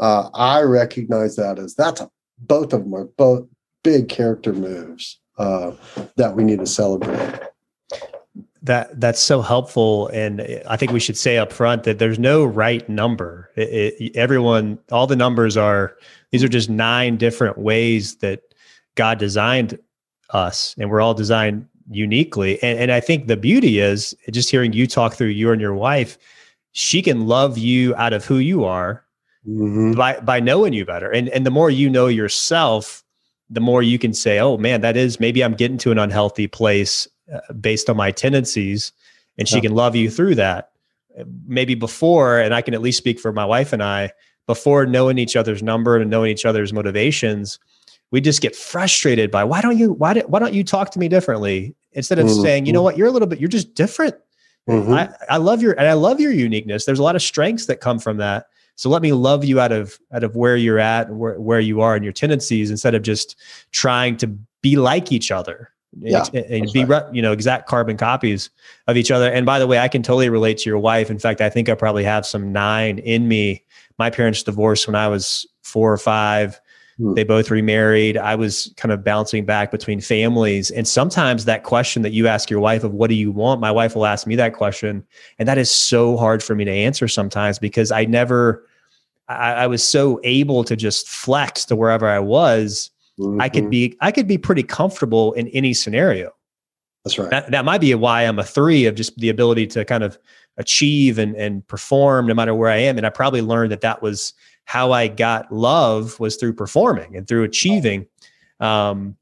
[0.00, 3.46] uh, I recognize that as that's a, both of them are both
[3.84, 5.72] big character moves uh,
[6.16, 7.40] that we need to celebrate.
[8.62, 12.44] That that's so helpful, and I think we should say up front that there's no
[12.44, 13.50] right number.
[13.54, 15.96] It, it, everyone, all the numbers are
[16.32, 18.42] these are just nine different ways that
[18.96, 19.78] God designed
[20.30, 22.62] us and we're all designed uniquely.
[22.62, 25.74] And, and I think the beauty is just hearing you talk through you and your
[25.74, 26.18] wife,
[26.72, 29.04] she can love you out of who you are
[29.46, 29.92] mm-hmm.
[29.92, 31.10] by, by knowing you better.
[31.10, 33.02] And, and the more you know yourself,
[33.50, 36.46] the more you can say, oh man, that is maybe I'm getting to an unhealthy
[36.46, 38.92] place uh, based on my tendencies.
[39.38, 39.62] And she yeah.
[39.62, 40.72] can love you through that.
[41.46, 44.12] Maybe before, and I can at least speak for my wife and I,
[44.46, 47.58] before knowing each other's number and knowing each other's motivations,
[48.10, 50.98] we just get frustrated by why don't you why, do, why don't you talk to
[50.98, 51.74] me differently?
[51.92, 52.42] Instead of mm-hmm.
[52.42, 52.96] saying you know what?
[52.96, 54.14] You're a little bit you're just different.
[54.68, 54.92] Mm-hmm.
[54.92, 56.84] I, I love your and i love your uniqueness.
[56.84, 58.46] There's a lot of strengths that come from that.
[58.76, 61.60] So let me love you out of out of where you're at and where, where
[61.60, 63.36] you are and your tendencies instead of just
[63.72, 64.26] trying to
[64.60, 67.02] be like each other yeah, and be right.
[67.12, 68.50] you know exact carbon copies
[68.86, 69.30] of each other.
[69.30, 71.10] And by the way i can totally relate to your wife.
[71.10, 73.64] In fact i think i probably have some nine in me.
[73.98, 76.60] My parents divorced when i was four or five
[76.98, 77.14] hmm.
[77.14, 82.02] they both remarried i was kind of bouncing back between families and sometimes that question
[82.02, 84.36] that you ask your wife of what do you want my wife will ask me
[84.36, 85.04] that question
[85.38, 88.66] and that is so hard for me to answer sometimes because i never
[89.28, 93.40] I, I was so able to just flex to wherever i was Mm-hmm.
[93.40, 93.70] I could mm-hmm.
[93.70, 96.32] be I could be pretty comfortable in any scenario.
[97.04, 97.30] That's right.
[97.30, 100.18] That, that might be why I'm a three of just the ability to kind of
[100.56, 102.96] achieve and and perform no matter where I am.
[102.96, 104.34] And I probably learned that that was
[104.68, 108.06] how I got love was through performing and through achieving.
[108.60, 109.16] Um,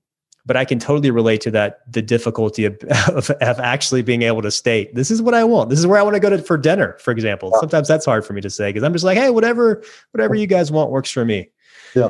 [0.45, 2.75] but I can totally relate to that the difficulty of,
[3.09, 5.71] of, of, actually being able to state this is what I want.
[5.71, 7.53] This is where I want to go to for dinner, for example.
[7.61, 10.49] Sometimes that's hard for me to say because I'm just like, hey, whatever, whatever you
[10.49, 11.49] guys want works for me.
[11.95, 12.09] Yeah.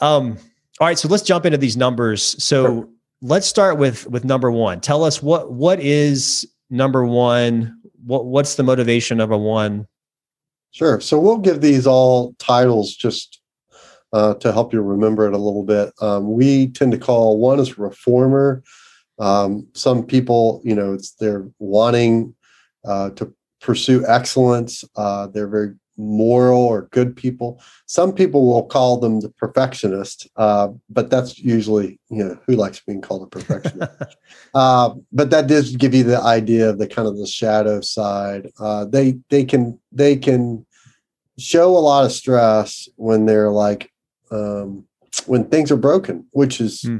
[0.00, 0.38] Um,
[0.80, 2.42] all right, so let's jump into these numbers.
[2.42, 2.88] So sure.
[3.20, 4.80] let's start with with number one.
[4.80, 7.78] Tell us what what is number one?
[8.06, 9.86] What what's the motivation of a one?
[10.74, 11.00] Sure.
[11.00, 13.40] So we'll give these all titles just
[14.12, 15.92] uh, to help you remember it a little bit.
[16.00, 18.64] Um, we tend to call one as reformer.
[19.20, 22.34] Um, some people, you know, it's they're wanting
[22.84, 24.84] uh, to pursue excellence.
[24.96, 27.60] Uh, they're very moral or good people.
[27.86, 32.80] Some people will call them the perfectionist, uh, but that's usually you know who likes
[32.80, 34.16] being called a perfectionist.
[34.54, 38.50] uh, but that does give you the idea of the kind of the shadow side.
[38.58, 40.64] Uh, they they can they can
[41.38, 43.90] show a lot of stress when they're like
[44.30, 44.86] um,
[45.26, 46.82] when things are broken, which is.
[46.82, 46.98] Hmm.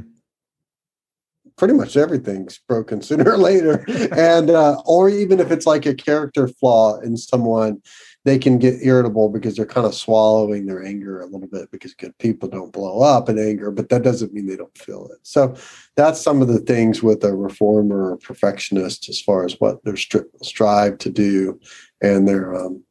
[1.57, 5.95] Pretty much everything's broken sooner or later, and uh, or even if it's like a
[5.95, 7.81] character flaw in someone,
[8.25, 11.93] they can get irritable because they're kind of swallowing their anger a little bit because
[11.93, 15.19] good people don't blow up in anger, but that doesn't mean they don't feel it.
[15.21, 15.55] So
[15.95, 19.93] that's some of the things with a reformer or perfectionist as far as what they're
[19.93, 21.59] stri- strive to do
[22.01, 22.83] and their um,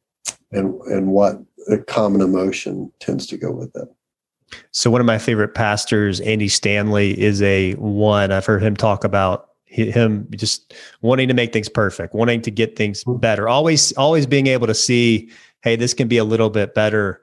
[0.51, 3.89] and and what the common emotion tends to go with it.
[4.71, 8.31] So one of my favorite pastors, Andy Stanley, is a one.
[8.31, 12.75] I've heard him talk about him just wanting to make things perfect, wanting to get
[12.75, 13.17] things hmm.
[13.17, 15.29] better, always always being able to see,
[15.63, 17.21] hey, this can be a little bit better.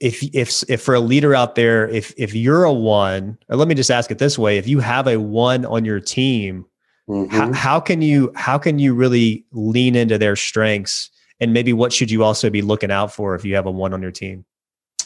[0.00, 3.68] If if if for a leader out there, if if you're a one, or let
[3.68, 6.64] me just ask it this way: if you have a one on your team,
[7.08, 7.34] mm-hmm.
[7.34, 11.10] how, how can you how can you really lean into their strengths?
[11.40, 13.92] And maybe what should you also be looking out for if you have a one
[13.92, 14.44] on your team?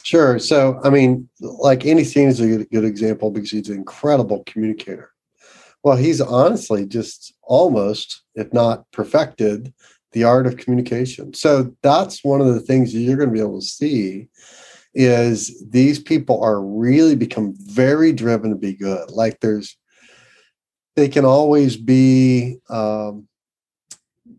[0.03, 0.37] Sure.
[0.37, 5.12] So, I mean, like Steen is a good, good example because he's an incredible communicator.
[5.83, 9.73] Well, he's honestly just almost, if not perfected,
[10.13, 11.33] the art of communication.
[11.33, 14.29] So that's one of the things that you're going to be able to see
[14.93, 19.09] is these people are really become very driven to be good.
[19.09, 19.75] Like there's,
[20.95, 23.27] they can always be um,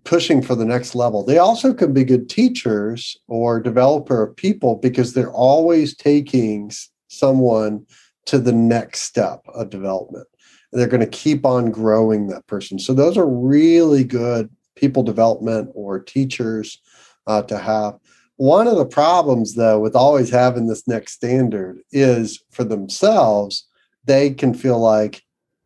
[0.04, 1.24] pushing for the next level.
[1.24, 6.70] They also can be good teachers or developer of people because they're always taking
[7.08, 7.84] someone
[8.26, 10.26] to the next step of development
[10.74, 12.78] they're going to keep on growing that person.
[12.78, 16.80] So those are really good people development or teachers
[17.26, 17.98] uh, to have.
[18.36, 23.66] One of the problems, though, with always having this next standard is for themselves,
[24.04, 25.22] they can feel like,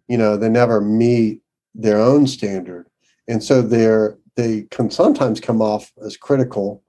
[0.06, 1.40] you know, they never meet
[1.74, 2.86] their own standard.
[3.26, 6.84] And so they're they can sometimes come off as critical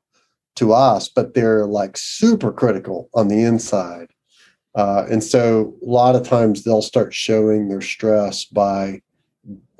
[0.55, 4.11] to us, but they're like super critical on the inside.
[4.75, 9.01] Uh, and so a lot of times they'll start showing their stress by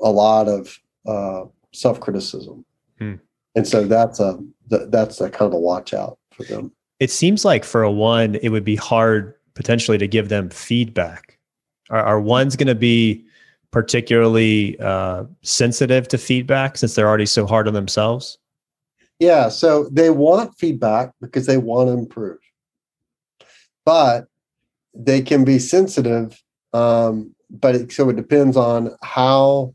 [0.02, 2.64] a lot of uh, self criticism.
[2.98, 3.14] Hmm.
[3.54, 6.72] And so that's a that's a kind of a watch out for them.
[7.00, 11.38] It seems like for a one, it would be hard potentially to give them feedback.
[11.90, 13.24] Are, are ones going to be
[13.70, 18.38] particularly uh, sensitive to feedback since they're already so hard on themselves?
[19.18, 22.38] Yeah, so they want feedback because they want to improve.
[23.84, 24.26] But
[24.94, 29.74] they can be sensitive, um, but it, so it depends on how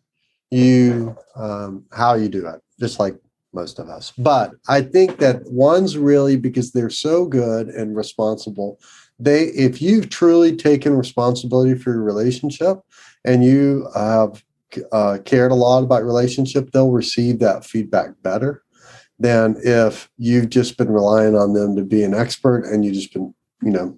[0.51, 3.15] you um, how you do it, just like
[3.53, 4.11] most of us.
[4.17, 8.79] But I think that one's really because they're so good and responsible.
[9.17, 12.79] They, if you've truly taken responsibility for your relationship
[13.23, 14.43] and you have
[14.91, 18.61] uh, cared a lot about relationship, they'll receive that feedback better
[19.17, 23.13] than if you've just been relying on them to be an expert and you just
[23.13, 23.97] been, you know,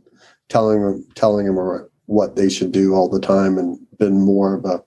[0.50, 4.66] telling them telling them what they should do all the time and been more of
[4.66, 4.84] a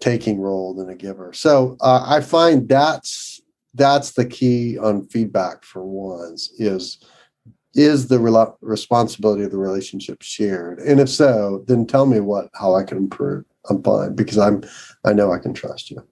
[0.00, 1.32] taking role than a giver.
[1.32, 3.40] So uh, I find that's
[3.74, 6.98] that's the key on feedback for ones is
[7.74, 12.50] is the re- responsibility of the relationship shared and if so then tell me what
[12.52, 14.62] how i can improve I'm fine because I'm
[15.04, 16.04] I know I can trust you.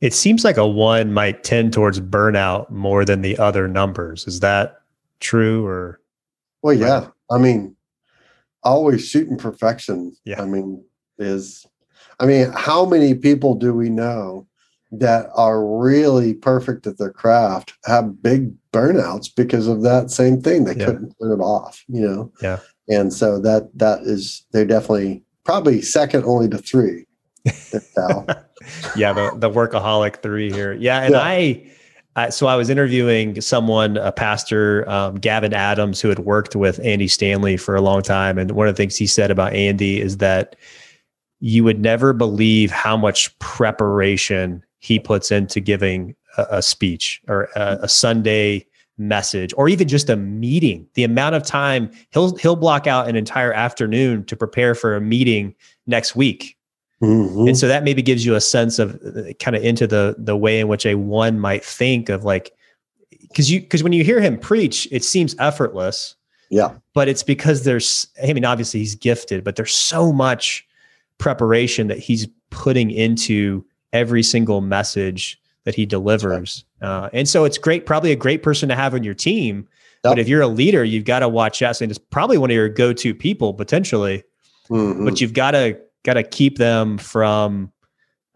[0.00, 4.26] It seems like a one might tend towards burnout more than the other numbers.
[4.26, 4.82] Is that
[5.20, 6.00] true or?
[6.62, 7.08] Well, yeah.
[7.30, 7.75] I mean,
[8.66, 10.14] always shooting perfection.
[10.24, 10.42] Yeah.
[10.42, 10.84] I mean,
[11.18, 11.64] is
[12.20, 14.46] I mean, how many people do we know
[14.92, 20.64] that are really perfect at their craft have big burnouts because of that same thing?
[20.64, 20.86] They Yeah.
[20.86, 22.32] couldn't turn it off, you know?
[22.42, 22.58] Yeah.
[22.88, 27.06] And so that that is they're definitely probably second only to three.
[28.96, 30.72] Yeah, the, the workaholic three here.
[30.72, 31.02] Yeah.
[31.02, 31.20] And Yeah.
[31.20, 31.70] I,
[32.16, 36.80] I, so I was interviewing someone, a pastor, um, Gavin Adams, who had worked with
[36.82, 38.38] Andy Stanley for a long time.
[38.38, 40.56] And one of the things he said about Andy is that
[41.40, 47.50] you would never believe how much preparation he puts into giving a, a speech or
[47.54, 48.66] a, a Sunday
[48.98, 53.14] message or even just a meeting the amount of time he'll he'll block out an
[53.14, 55.54] entire afternoon to prepare for a meeting
[55.86, 56.55] next week
[57.02, 57.48] Mhm.
[57.48, 60.36] and so that maybe gives you a sense of uh, kind of into the the
[60.36, 62.52] way in which a one might think of like
[63.20, 66.14] because you because when you hear him preach it seems effortless.
[66.48, 66.76] Yeah.
[66.94, 70.64] but it's because there's i mean obviously he's gifted but there's so much
[71.18, 76.64] preparation that he's putting into every single message that he delivers.
[76.80, 79.66] Uh, and so it's great probably a great person to have on your team.
[80.02, 81.80] But if you're a leader you've got to watch out.
[81.80, 84.22] And it's probably one of your go-to people potentially.
[84.70, 85.04] Mhm.
[85.04, 87.70] but you've got to got to keep them from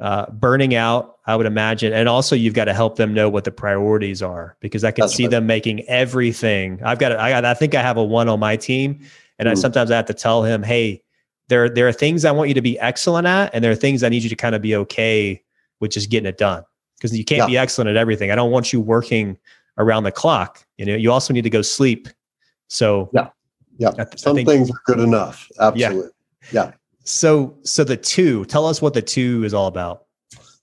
[0.00, 3.44] uh, burning out i would imagine and also you've got to help them know what
[3.44, 5.30] the priorities are because i can That's see right.
[5.30, 8.56] them making everything i've got i got i think i have a one on my
[8.56, 9.00] team
[9.38, 9.58] and i Mm.
[9.58, 11.02] sometimes i have to tell him hey
[11.48, 14.02] there there are things i want you to be excellent at and there are things
[14.02, 15.42] i need you to kind of be okay
[15.80, 16.62] with just getting it done
[16.96, 17.46] because you can't Yeah.
[17.46, 19.36] be excellent at everything i don't want you working
[19.78, 22.08] around the clock you know you also need to go sleep
[22.68, 23.28] so Yeah.
[23.78, 23.90] Yeah.
[23.92, 25.48] Th- Some think- things are good enough.
[25.58, 26.10] Absolutely.
[27.04, 30.04] So so the two tell us what the two is all about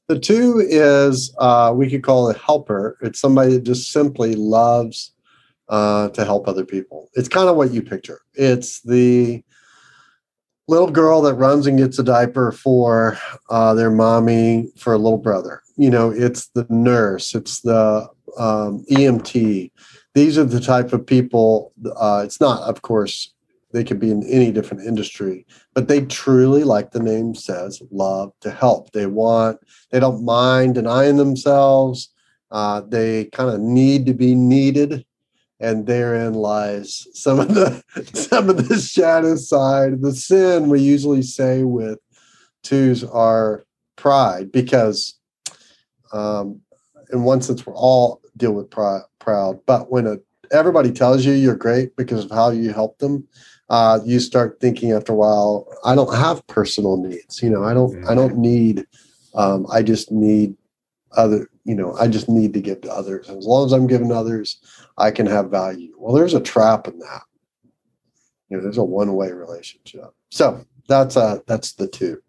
[0.08, 2.98] The two is uh, we could call it helper.
[3.02, 5.12] It's somebody that just simply loves
[5.68, 7.10] uh, to help other people.
[7.16, 8.22] It's kind of what you picture.
[8.34, 9.44] It's the
[10.70, 13.18] little girl that runs and gets a diaper for
[13.50, 15.62] uh, their mommy for a little brother.
[15.76, 17.36] You know, it's the nurse.
[17.36, 19.72] It's the um, EMT.
[20.14, 21.74] These are the type of people.
[22.00, 23.34] Uh, it's not, of course,
[23.72, 28.32] they could be in any different industry, but they truly, like the name says, love
[28.42, 28.92] to help.
[28.92, 29.60] They want
[29.92, 32.10] they don't mind denying themselves.
[32.50, 35.06] Uh, they kind of need to be needed,
[35.60, 40.02] and therein lies some of the some of the shadow side.
[40.02, 42.00] The sin we usually say with
[42.64, 43.66] twos are
[43.98, 45.16] pride, because
[46.14, 46.62] um,
[47.12, 50.18] in one sense we're all deal with pride, proud, but when a,
[50.52, 53.28] everybody tells you you're great because of how you help them.
[53.70, 57.44] Uh, you start thinking after a while, I don't have personal needs.
[57.44, 58.86] You know, I don't, I don't need
[59.38, 60.56] um, I just need
[61.16, 63.30] other, you know, I just need to give to others.
[63.30, 64.60] As long as I'm giving to others,
[64.98, 65.94] I can have value.
[65.98, 67.22] Well, there's a trap in that.
[68.50, 70.14] You know, there's a one-way relationship.
[70.32, 72.22] So that's uh that's the two.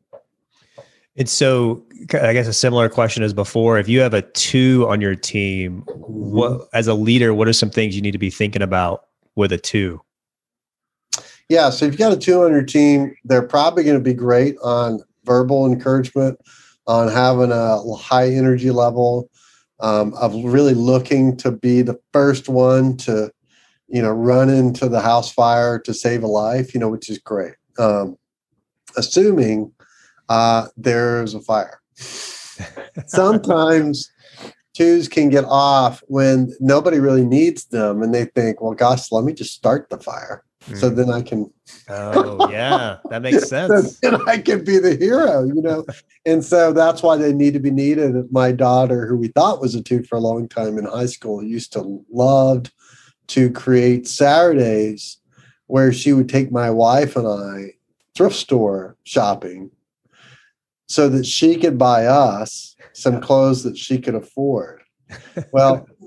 [1.16, 3.78] And so, I guess a similar question as before.
[3.78, 7.70] If you have a two on your team, what as a leader, what are some
[7.70, 10.00] things you need to be thinking about with a two?
[11.48, 14.14] Yeah, so if you've got a two on your team, they're probably going to be
[14.14, 16.38] great on verbal encouragement,
[16.86, 19.30] on having a high energy level,
[19.80, 23.30] um, of really looking to be the first one to,
[23.88, 27.18] you know, run into the house fire to save a life, you know, which is
[27.18, 27.54] great.
[27.78, 28.18] Um,
[28.96, 29.72] assuming
[30.28, 31.80] uh, there's a fire.
[33.06, 34.10] Sometimes
[34.74, 39.24] twos can get off when nobody really needs them and they think, well, gosh, let
[39.24, 40.44] me just start the fire.
[40.76, 40.96] So mm.
[40.96, 41.50] then I can
[41.88, 43.98] oh yeah, that makes sense.
[44.00, 45.86] then I can be the hero, you know.
[46.26, 48.30] and so that's why they need to be needed.
[48.32, 51.42] My daughter, who we thought was a two for a long time in high school,
[51.42, 52.70] used to loved
[53.28, 55.18] to create Saturdays
[55.66, 57.74] where she would take my wife and I
[58.14, 59.70] thrift store shopping
[60.86, 64.82] so that she could buy us some clothes that she could afford.
[65.52, 65.86] Well,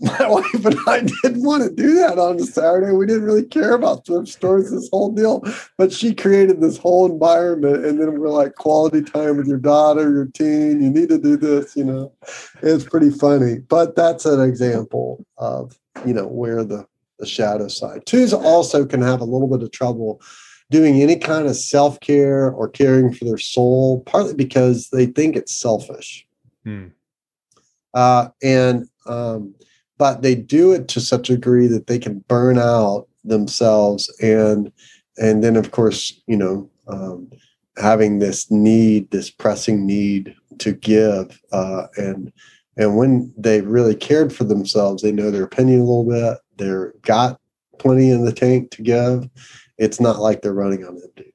[0.00, 2.92] my wife and I didn't want to do that on a Saturday.
[2.92, 5.44] We didn't really care about thrift stores, this whole deal.
[5.78, 7.84] But she created this whole environment.
[7.84, 11.36] And then we're like, quality time with your daughter, your teen, you need to do
[11.36, 12.12] this, you know.
[12.62, 13.58] It's pretty funny.
[13.60, 16.86] But that's an example of, you know, where the,
[17.18, 18.06] the shadow side.
[18.06, 20.20] Twos also can have a little bit of trouble
[20.70, 25.36] doing any kind of self care or caring for their soul, partly because they think
[25.36, 26.26] it's selfish.
[26.64, 26.88] Hmm.
[27.92, 29.54] Uh, and, um,
[29.98, 34.70] but they do it to such a degree that they can burn out themselves and
[35.16, 37.30] and then of course you know um,
[37.76, 42.32] having this need, this pressing need to give, uh, and
[42.76, 46.38] and when they really cared for themselves, they know their opinion a little bit.
[46.56, 47.40] They're got
[47.78, 49.28] plenty in the tank to give.
[49.78, 51.33] It's not like they're running on empty.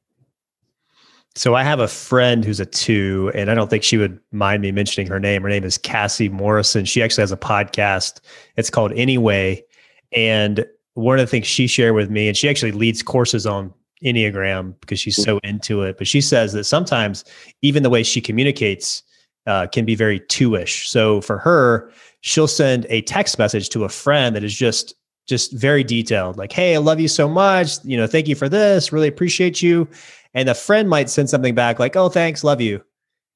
[1.39, 4.61] So I have a friend who's a two, and I don't think she would mind
[4.61, 5.41] me mentioning her name.
[5.41, 6.83] Her name is Cassie Morrison.
[6.83, 8.19] She actually has a podcast.
[8.57, 9.63] It's called Anyway.
[10.11, 10.65] And
[10.95, 13.73] one of the things she shared with me, and she actually leads courses on
[14.03, 15.97] Enneagram because she's so into it.
[15.97, 17.23] But she says that sometimes
[17.61, 19.01] even the way she communicates
[19.47, 20.89] uh, can be very two-ish.
[20.89, 24.93] So for her, she'll send a text message to a friend that is just
[25.25, 27.85] just very detailed, like, "Hey, I love you so much.
[27.85, 28.91] You know, thank you for this.
[28.91, 29.87] Really appreciate you."
[30.33, 32.83] And a friend might send something back like, "Oh, thanks, love you."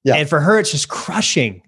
[0.03, 0.15] Yeah.
[0.15, 1.61] And for her, it's just crushing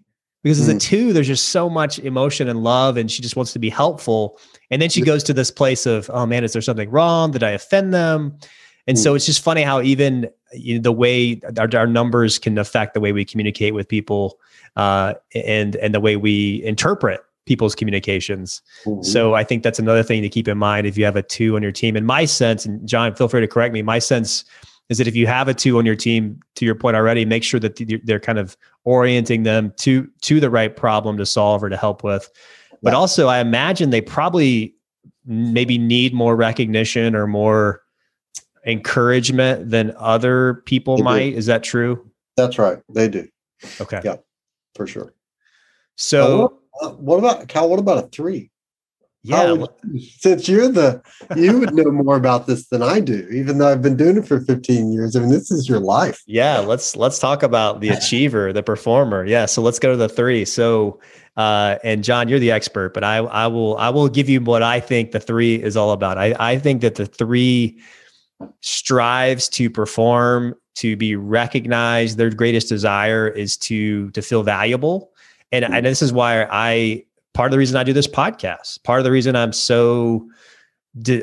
[0.46, 0.82] because as a mm.
[0.82, 4.40] two, there's just so much emotion and love, and she just wants to be helpful.
[4.70, 7.32] And then she goes to this place of, "Oh man, is there something wrong?
[7.32, 8.38] Did I offend them?"
[8.86, 9.02] And mm.
[9.02, 12.94] so it's just funny how even you know, the way our, our, numbers can affect
[12.94, 14.40] the way we communicate with people,
[14.76, 18.62] uh, and and the way we interpret people's communications.
[18.86, 19.02] Mm-hmm.
[19.02, 21.56] So I think that's another thing to keep in mind if you have a two
[21.56, 21.96] on your team.
[21.96, 23.82] In my sense, and John, feel free to correct me.
[23.82, 24.46] My sense
[24.90, 27.44] is that if you have a two on your team, to your point already, make
[27.44, 31.70] sure that they're kind of orienting them to to the right problem to solve or
[31.70, 32.30] to help with.
[32.84, 32.98] But yeah.
[32.98, 34.76] also, I imagine they probably
[35.26, 37.82] maybe need more recognition or more
[38.66, 41.32] encouragement than other people they might.
[41.32, 41.38] Do.
[41.38, 42.10] Is that true?
[42.38, 42.78] That's right.
[42.94, 43.28] They do.
[43.82, 44.02] Okay.
[44.04, 44.18] Yeah,
[44.76, 45.14] for sure.
[45.96, 47.70] So, uh, what about Cal?
[47.70, 48.52] What about a three?
[49.26, 49.52] Yeah.
[49.54, 49.70] Would,
[50.20, 51.02] since you're the,
[51.36, 54.28] you would know more about this than I do, even though I've been doing it
[54.28, 55.16] for 15 years.
[55.16, 56.22] I mean, this is your life.
[56.28, 56.60] Yeah.
[56.60, 59.26] Let's, let's talk about the achiever, the performer.
[59.26, 59.48] Yeah.
[59.48, 60.46] So let's go to the three.
[60.46, 61.00] So,
[61.38, 64.62] uh, and John, you're the expert, but I, I will, I will give you what
[64.62, 66.18] I think the three is all about.
[66.18, 67.82] I, I think that the three
[68.62, 72.18] strives to perform, to be recognized.
[72.18, 75.12] Their greatest desire is to, to feel valuable.
[75.52, 77.06] And, and this is why I
[77.36, 78.82] part of the reason I do this podcast.
[78.84, 80.28] Part of the reason I'm so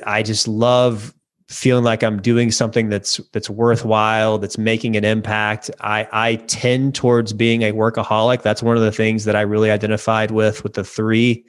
[0.07, 1.15] I just love
[1.49, 5.71] feeling like I'm doing something that's that's worthwhile, that's making an impact.
[5.81, 8.43] I I tend towards being a workaholic.
[8.43, 11.45] That's one of the things that I really identified with with the 3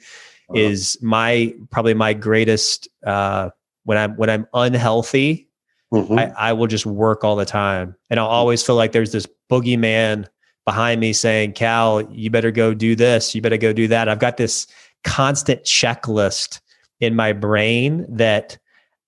[0.50, 0.58] uh-huh.
[0.58, 3.50] is my probably my greatest uh
[3.84, 5.48] when I'm when I'm unhealthy,
[5.92, 6.18] mm-hmm.
[6.18, 7.94] I, I will just work all the time.
[8.08, 10.26] And I'll always feel like there's this boogeyman
[10.64, 14.08] behind me saying, Cal, you better go do this, you better go do that.
[14.08, 14.66] I've got this
[15.04, 16.60] constant checklist
[17.00, 18.56] in my brain that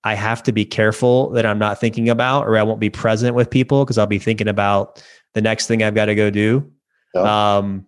[0.03, 3.35] I have to be careful that I'm not thinking about, or I won't be present
[3.35, 5.03] with people because I'll be thinking about
[5.33, 6.71] the next thing I've got to go do.
[7.13, 7.57] Yeah.
[7.57, 7.85] Um,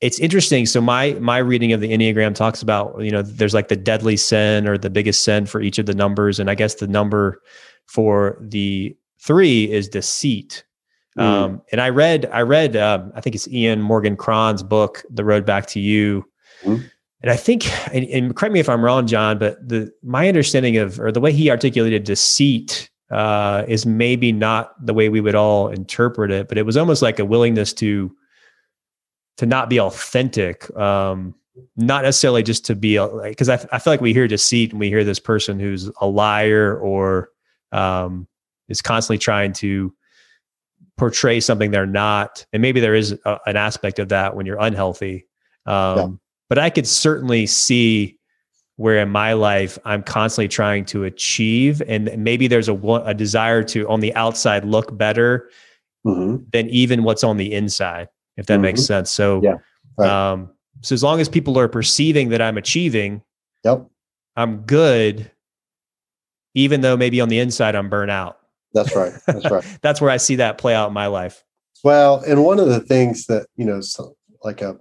[0.00, 0.66] it's interesting.
[0.66, 4.16] So my my reading of the Enneagram talks about you know there's like the deadly
[4.16, 7.42] sin or the biggest sin for each of the numbers, and I guess the number
[7.86, 10.64] for the three is deceit.
[11.18, 11.22] Mm.
[11.22, 15.24] Um, and I read, I read, um, I think it's Ian Morgan Cron's book, The
[15.24, 16.24] Road Back to You.
[16.62, 16.88] Mm.
[17.20, 20.76] And I think, and, and, correct me if I'm wrong, John, but the my understanding
[20.76, 25.34] of or the way he articulated deceit uh, is maybe not the way we would
[25.34, 28.14] all interpret it, but it was almost like a willingness to
[29.38, 31.34] to not be authentic, um,
[31.76, 34.88] not necessarily just to be because I, I feel like we hear deceit and we
[34.88, 37.30] hear this person who's a liar or
[37.72, 38.28] um,
[38.68, 39.92] is constantly trying to
[40.98, 44.60] portray something they're not and maybe there is a, an aspect of that when you're
[44.60, 45.26] unhealthy
[45.66, 46.08] um, yeah.
[46.48, 48.18] but i could certainly see
[48.76, 52.74] where in my life i'm constantly trying to achieve and maybe there's a,
[53.04, 55.48] a desire to on the outside look better
[56.04, 56.42] mm-hmm.
[56.52, 58.62] than even what's on the inside if that mm-hmm.
[58.62, 59.54] makes sense so yeah
[59.98, 60.10] right.
[60.10, 63.22] um, so as long as people are perceiving that i'm achieving
[63.64, 63.86] yep
[64.36, 65.30] i'm good
[66.54, 68.38] even though maybe on the inside i'm burnt out
[68.84, 69.12] that's right.
[69.26, 69.64] That's right.
[69.82, 71.44] That's where I see that play out in my life.
[71.84, 74.78] Well, and one of the things that you know, so like a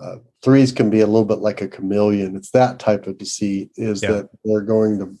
[0.00, 2.36] uh, threes can be a little bit like a chameleon.
[2.36, 4.12] It's that type of deceit is yeah.
[4.12, 5.14] that they're going to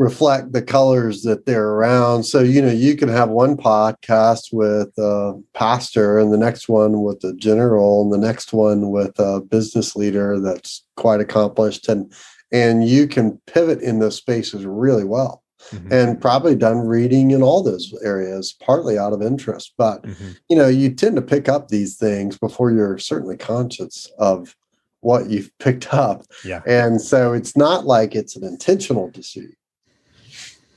[0.00, 2.24] reflect the colors that they're around.
[2.24, 7.02] So, you know, you can have one podcast with a pastor and the next one
[7.02, 12.12] with a general and the next one with a business leader that's quite accomplished and
[12.52, 15.92] and you can pivot in those spaces really well mm-hmm.
[15.92, 19.74] and probably done reading in all those areas, partly out of interest.
[19.76, 20.30] But mm-hmm.
[20.48, 24.56] you know, you tend to pick up these things before you're certainly conscious of
[25.00, 26.24] what you've picked up.
[26.44, 26.62] Yeah.
[26.66, 29.56] And so it's not like it's an intentional deceit,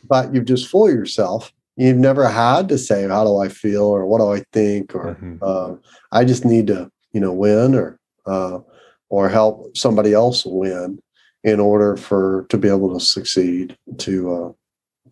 [0.08, 1.52] but you've just fooled yourself.
[1.76, 4.94] You've never had to say, how do I feel or what do I think?
[4.94, 5.38] Or mm-hmm.
[5.42, 5.76] uh,
[6.12, 8.60] I just need to, you know, win or, uh,
[9.10, 11.00] or help somebody else win
[11.44, 14.52] in order for to be able to succeed to uh,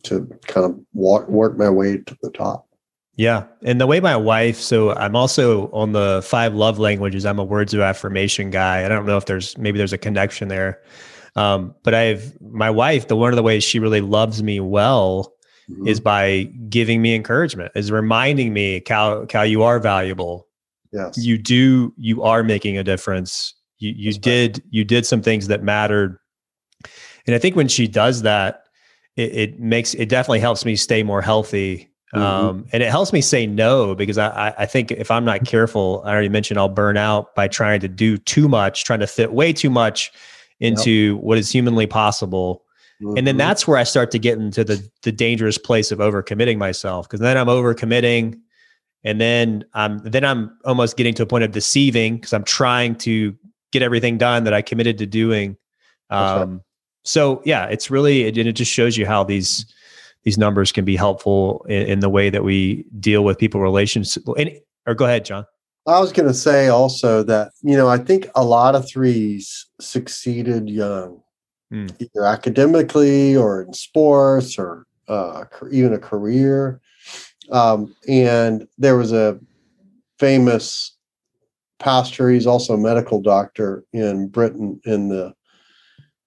[0.04, 2.68] to kind of walk, work my way to the top.
[3.18, 3.46] Yeah.
[3.64, 7.26] And the way my wife, so I'm also on the five love languages.
[7.26, 8.86] I'm a words of affirmation guy.
[8.86, 10.82] I don't know if there's maybe there's a connection there.
[11.36, 15.34] Um, but I've my wife, the one of the ways she really loves me well
[15.70, 15.88] mm-hmm.
[15.88, 20.48] is by giving me encouragement, is reminding me, Cal, Cal, you are valuable.
[20.92, 21.18] Yes.
[21.18, 23.54] You do, you are making a difference.
[23.78, 24.66] You you That's did right.
[24.72, 26.18] you did some things that mattered.
[27.28, 28.61] And I think when she does that,
[29.22, 32.24] it, it makes it definitely helps me stay more healthy Mm-hmm.
[32.24, 36.02] Um, and it helps me say no because I, I think if I'm not careful,
[36.06, 39.32] I already mentioned I'll burn out by trying to do too much, trying to fit
[39.32, 40.12] way too much
[40.60, 41.24] into yep.
[41.24, 42.66] what is humanly possible.
[43.02, 43.18] Mm-hmm.
[43.18, 43.40] And then mm-hmm.
[43.40, 47.22] that's where I start to get into the the dangerous place of overcommitting myself because
[47.22, 48.40] then I'm overcommitting
[49.06, 52.96] and then I'm then I'm almost getting to a point of deceiving because I'm trying
[52.98, 53.36] to
[53.72, 55.56] get everything done that I committed to doing.
[56.10, 56.62] Um.
[57.04, 59.66] So yeah, it's really it, it just shows you how these
[60.24, 64.18] these numbers can be helpful in, in the way that we deal with people relations.
[64.38, 64.52] And,
[64.86, 65.46] or go ahead, John.
[65.88, 69.66] I was going to say also that, you know, I think a lot of threes
[69.80, 71.22] succeeded young,
[71.74, 71.92] mm.
[72.00, 76.80] either academically or in sports or uh, even a career.
[77.52, 79.40] Um, and there was a
[80.20, 80.96] famous
[81.80, 85.34] pastor, he's also a medical doctor in Britain in the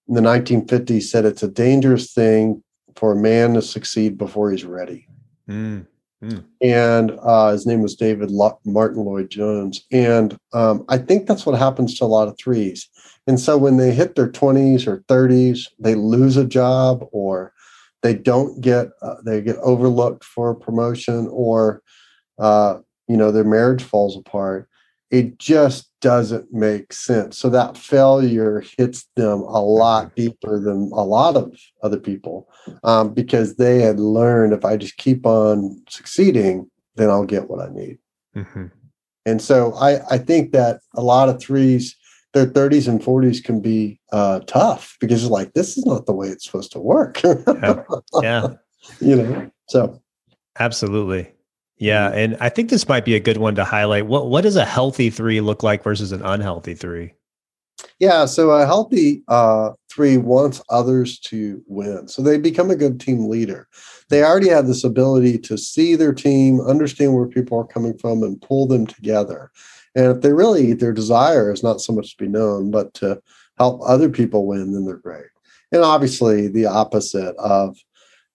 [0.09, 2.63] in the 1950s said it's a dangerous thing
[2.97, 5.07] for a man to succeed before he's ready.
[5.49, 5.87] Mm,
[6.23, 6.45] mm.
[6.61, 9.85] And uh, his name was David Lo- Martyn Lloyd-Jones.
[9.91, 12.89] And um, I think that's what happens to a lot of threes.
[13.27, 17.53] And so when they hit their 20s or 30s, they lose a job or
[18.03, 21.83] they don't get, uh, they get overlooked for a promotion or,
[22.39, 22.79] uh,
[23.09, 24.69] you know, their marriage falls apart
[25.15, 27.39] it just doesn't make sense.
[27.39, 30.15] So that failure hits them a lot mm-hmm.
[30.23, 31.55] deeper than a lot of
[31.85, 32.49] other people
[32.83, 37.61] um, because they had learned if I just keep on succeeding, then I'll get what
[37.65, 37.99] I need.
[38.35, 38.67] Mm-hmm.
[39.25, 41.95] And so I, I think that a lot of threes,
[42.33, 46.13] their 30s and 40s can be uh, tough because it's like, this is not the
[46.13, 47.23] way it's supposed to work.
[47.23, 47.83] yeah.
[48.21, 48.47] yeah.
[49.01, 50.03] You know, so.
[50.59, 51.34] Absolutely.
[51.79, 54.07] Yeah, and I think this might be a good one to highlight.
[54.07, 57.15] What what does a healthy three look like versus an unhealthy three?
[57.99, 63.01] Yeah, so a healthy uh, three wants others to win, so they become a good
[63.01, 63.69] team leader.
[64.09, 68.23] They already have this ability to see their team, understand where people are coming from,
[68.23, 69.51] and pull them together.
[69.97, 73.21] And if they really their desire is not so much to be known, but to
[73.59, 75.27] help other people win, then they're great.
[75.73, 77.77] And obviously, the opposite of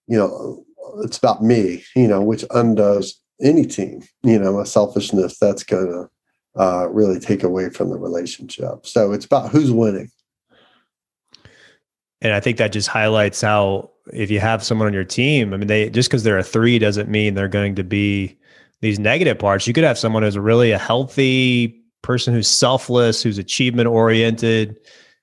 [0.08, 0.64] you know
[0.98, 5.86] it's about me, you know, which undoes any team, you know, a selfishness that's going
[5.86, 8.86] to uh, really take away from the relationship.
[8.86, 10.10] So it's about who's winning.
[12.22, 15.56] And I think that just highlights how if you have someone on your team, I
[15.56, 18.36] mean, they just because they're a three doesn't mean they're going to be
[18.80, 19.66] these negative parts.
[19.66, 24.78] You could have someone who's really a healthy person who's selfless, who's achievement oriented,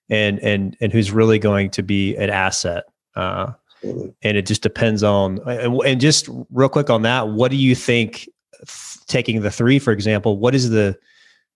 [0.10, 2.86] and and and who's really going to be an asset.
[3.16, 3.52] Uh,
[3.84, 7.76] and it just depends on and, and just real quick on that what do you
[7.76, 8.28] think
[9.08, 10.98] taking the three for example what is the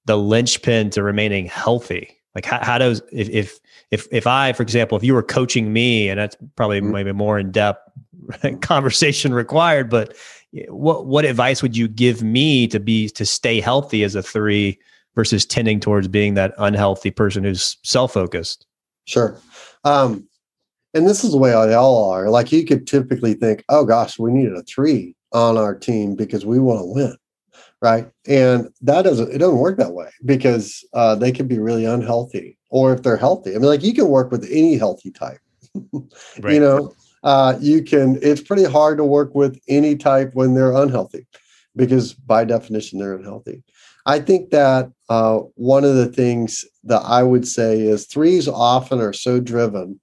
[0.06, 2.18] the linchpin to remaining healthy?
[2.36, 3.60] Like how, how does if, if
[3.92, 6.92] if if i for example if you were coaching me and that's probably mm-hmm.
[6.92, 7.82] maybe more in-depth
[8.62, 10.16] conversation required but
[10.70, 14.80] what what advice would you give me to be to stay healthy as a three
[15.14, 18.66] versus tending towards being that unhealthy person who's self-focused?
[19.06, 19.38] Sure.
[19.84, 20.26] Um
[20.94, 22.30] and this is the way they all are.
[22.30, 26.46] Like you could typically think, oh gosh, we needed a three on our team because
[26.46, 27.16] we want to win,
[27.82, 28.10] right?
[28.28, 32.58] And that doesn't it doesn't work that way because uh, they can be really unhealthy,
[32.70, 33.52] or if they're healthy.
[33.52, 35.40] I mean, like you can work with any healthy type.
[36.42, 36.54] right.
[36.54, 38.20] You know, uh, you can.
[38.22, 41.26] It's pretty hard to work with any type when they're unhealthy,
[41.76, 43.64] because by definition they're unhealthy.
[44.06, 49.00] I think that uh, one of the things that I would say is threes often
[49.00, 50.00] are so driven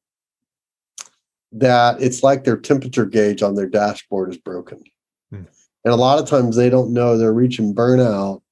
[1.52, 4.82] that it's like their temperature gauge on their dashboard is broken.
[5.30, 5.44] Hmm.
[5.84, 8.42] And a lot of times they don't know they're reaching burnout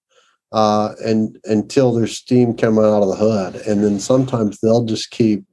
[0.52, 3.56] uh, and until there's steam coming out of the hood.
[3.66, 5.44] And then sometimes they'll just keep,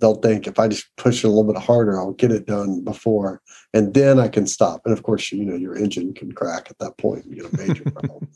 [0.00, 2.82] they'll think if I just push it a little bit harder, I'll get it done
[2.82, 3.40] before,
[3.72, 4.82] and then I can stop.
[4.84, 7.24] And of course, you know, your engine can crack at that point.
[7.26, 8.28] You get a major problem.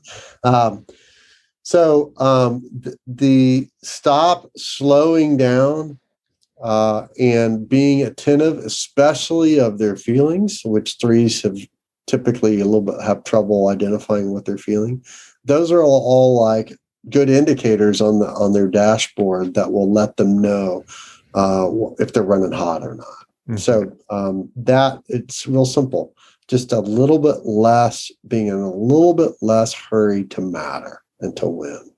[0.43, 0.87] Um,
[1.63, 6.00] so um, the, the stop slowing down
[6.63, 11.59] uh, and being attentive, especially of their feelings, which threes have
[12.07, 15.03] typically a little bit have trouble identifying what they're feeling.
[15.45, 16.73] Those are all, all like
[17.09, 20.85] good indicators on the on their dashboard that will let them know
[21.35, 23.07] uh, if they're running hot or not.
[23.49, 23.57] Mm-hmm.
[23.57, 26.15] So um, that it's real simple.
[26.51, 31.37] just a little bit less, being in a little bit less hurry to matter and
[31.37, 31.93] to win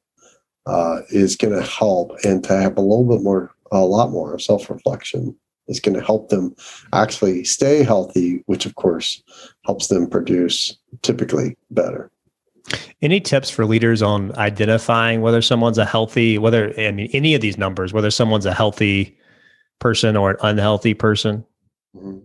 [0.66, 4.38] uh, is going to help and to have a little bit more, a lot more
[4.38, 5.36] self reflection
[5.68, 6.54] is going to help them
[6.92, 9.22] actually stay healthy, which of course
[9.64, 12.10] helps them produce typically better.
[13.00, 17.40] Any tips for leaders on identifying whether someone's a healthy, whether, I mean, any of
[17.40, 19.18] these numbers, whether someone's a healthy
[19.80, 21.44] person or an unhealthy person?
[21.96, 22.18] Mm-hmm.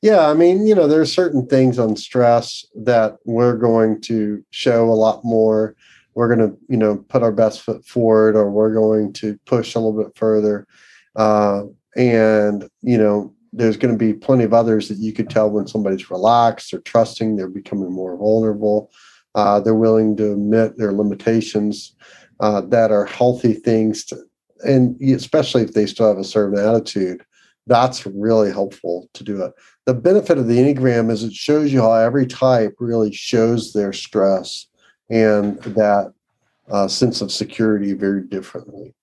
[0.00, 4.42] Yeah, I mean, you know, there are certain things on stress that we're going to
[4.50, 5.74] show a lot more.
[6.16, 9.74] We're going to, you know, put our best foot forward, or we're going to push
[9.74, 10.66] a little bit further.
[11.14, 11.64] Uh,
[11.96, 15.68] and, you know, there's going to be plenty of others that you could tell when
[15.68, 18.90] somebody's relaxed or trusting, they're becoming more vulnerable.
[19.34, 21.94] Uh, they're willing to admit their limitations
[22.40, 24.16] uh, that are healthy things to,
[24.64, 27.22] and especially if they still have a certain attitude
[27.66, 29.52] that's really helpful to do it.
[29.86, 33.92] The benefit of the Enneagram is it shows you how every type really shows their
[33.92, 34.66] stress
[35.10, 36.12] and that
[36.70, 38.94] uh, sense of security very differently.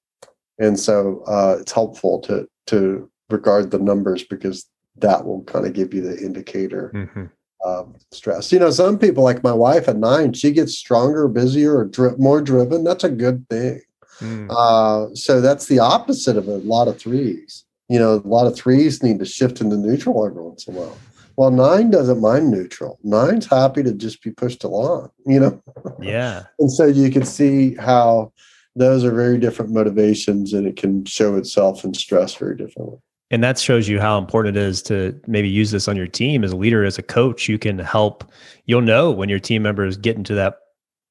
[0.60, 4.66] And so uh, it's helpful to to regard the numbers because
[4.98, 7.26] that will kind of give you the indicator mm-hmm.
[7.62, 8.52] of stress.
[8.52, 12.16] You know, some people like my wife at nine, she gets stronger, busier, or dri-
[12.18, 12.84] more driven.
[12.84, 13.82] That's a good thing.
[14.20, 14.48] Mm.
[14.50, 18.56] Uh, so that's the opposite of a lot of threes you know, a lot of
[18.56, 20.98] threes need to shift into neutral every once in a while.
[21.36, 23.00] Well, nine doesn't mind neutral.
[23.04, 25.62] Nine's happy to just be pushed along, you know?
[26.00, 26.44] Yeah.
[26.60, 28.32] and so you can see how
[28.76, 32.98] those are very different motivations and it can show itself in stress very differently.
[33.32, 36.44] And that shows you how important it is to maybe use this on your team
[36.44, 37.50] as a leader, as a coach.
[37.50, 38.32] You can help,
[38.66, 40.58] you'll know when your team members get into that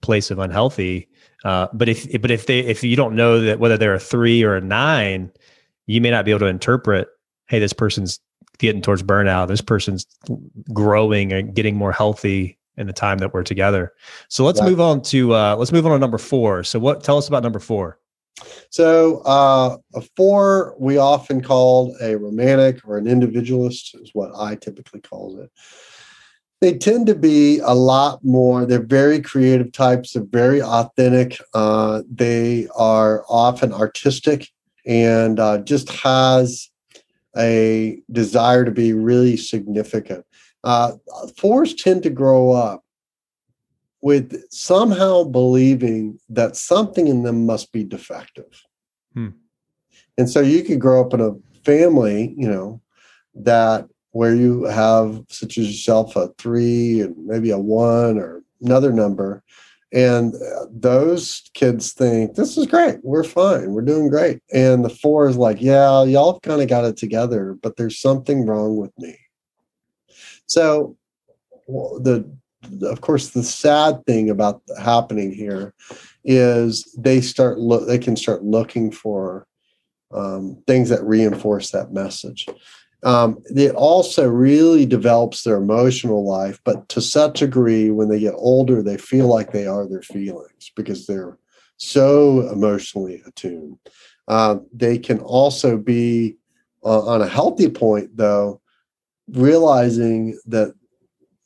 [0.03, 1.09] place of unhealthy.
[1.45, 4.45] Uh, but if but if they if you don't know that whether they're a three
[4.45, 5.33] or a nine,
[5.87, 7.09] you may not be able to interpret,
[7.49, 8.21] hey, this person's
[8.59, 10.07] getting towards burnout, this person's
[10.73, 13.93] growing and getting more healthy in the time that we're together.
[14.29, 14.69] So let's yeah.
[14.69, 16.65] move on to uh, let's move on to number four.
[16.65, 17.99] So what tell us about number four?
[18.71, 24.57] So uh, a four we often called a romantic or an individualist is what I
[24.57, 25.51] typically call it.
[26.61, 28.65] They tend to be a lot more.
[28.65, 30.13] They're very creative types.
[30.13, 31.41] They're very authentic.
[31.53, 34.49] Uh, they are often artistic
[34.87, 36.71] and uh, just has
[37.37, 40.25] a desire to be really significant.
[40.65, 40.93] Uh,
[41.37, 42.85] fours tend to grow up
[44.01, 48.63] with somehow believing that something in them must be defective.
[49.15, 49.29] Hmm.
[50.19, 52.81] And so you could grow up in a family, you know,
[53.35, 58.93] that where you have, such as yourself, a three and maybe a one or another
[58.93, 59.43] number,
[59.93, 62.97] and uh, those kids think this is great.
[63.03, 63.73] We're fine.
[63.73, 64.41] We're doing great.
[64.53, 68.47] And the four is like, yeah, y'all kind of got it together, but there's something
[68.47, 69.19] wrong with me.
[70.47, 70.97] So,
[71.69, 72.25] the
[72.83, 75.75] of course, the sad thing about happening here
[76.25, 77.87] is they start look.
[77.87, 79.47] They can start looking for
[80.13, 82.47] um, things that reinforce that message
[83.05, 88.21] um, it also really develops their emotional life, but to such a degree, when they
[88.21, 91.37] get older, they feel like they are their feelings because they're
[91.79, 93.79] so emotionally attuned.
[94.29, 96.37] Uh, they can also be
[96.85, 98.61] uh, on a healthy point, though,
[99.29, 100.73] realizing that,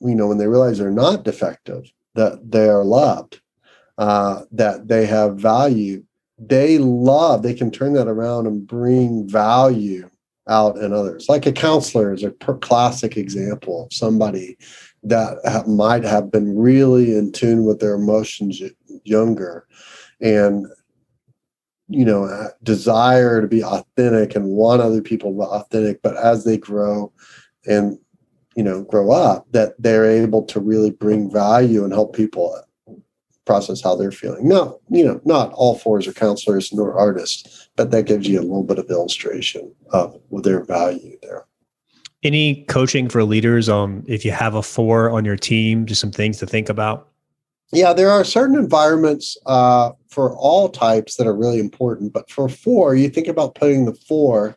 [0.00, 3.40] you know, when they realize they're not defective, that they are loved,
[3.96, 6.04] uh, that they have value,
[6.38, 10.10] they love, they can turn that around and bring value
[10.48, 11.28] out in others.
[11.28, 14.56] Like a counselor is a classic example of somebody
[15.02, 18.60] that ha- might have been really in tune with their emotions
[19.04, 19.66] younger
[20.20, 20.66] and
[21.88, 26.44] you know desire to be authentic and want other people to be authentic but as
[26.44, 27.12] they grow
[27.66, 27.98] and
[28.56, 32.60] you know grow up that they're able to really bring value and help people
[33.46, 34.46] process how they're feeling.
[34.46, 38.42] No, you know, not all fours are counselors nor artists, but that gives you a
[38.42, 41.46] little bit of illustration of their value there.
[42.22, 46.10] Any coaching for leaders on if you have a four on your team, just some
[46.10, 47.08] things to think about?
[47.72, 52.48] Yeah, there are certain environments uh, for all types that are really important, but for
[52.48, 54.56] four, you think about putting the four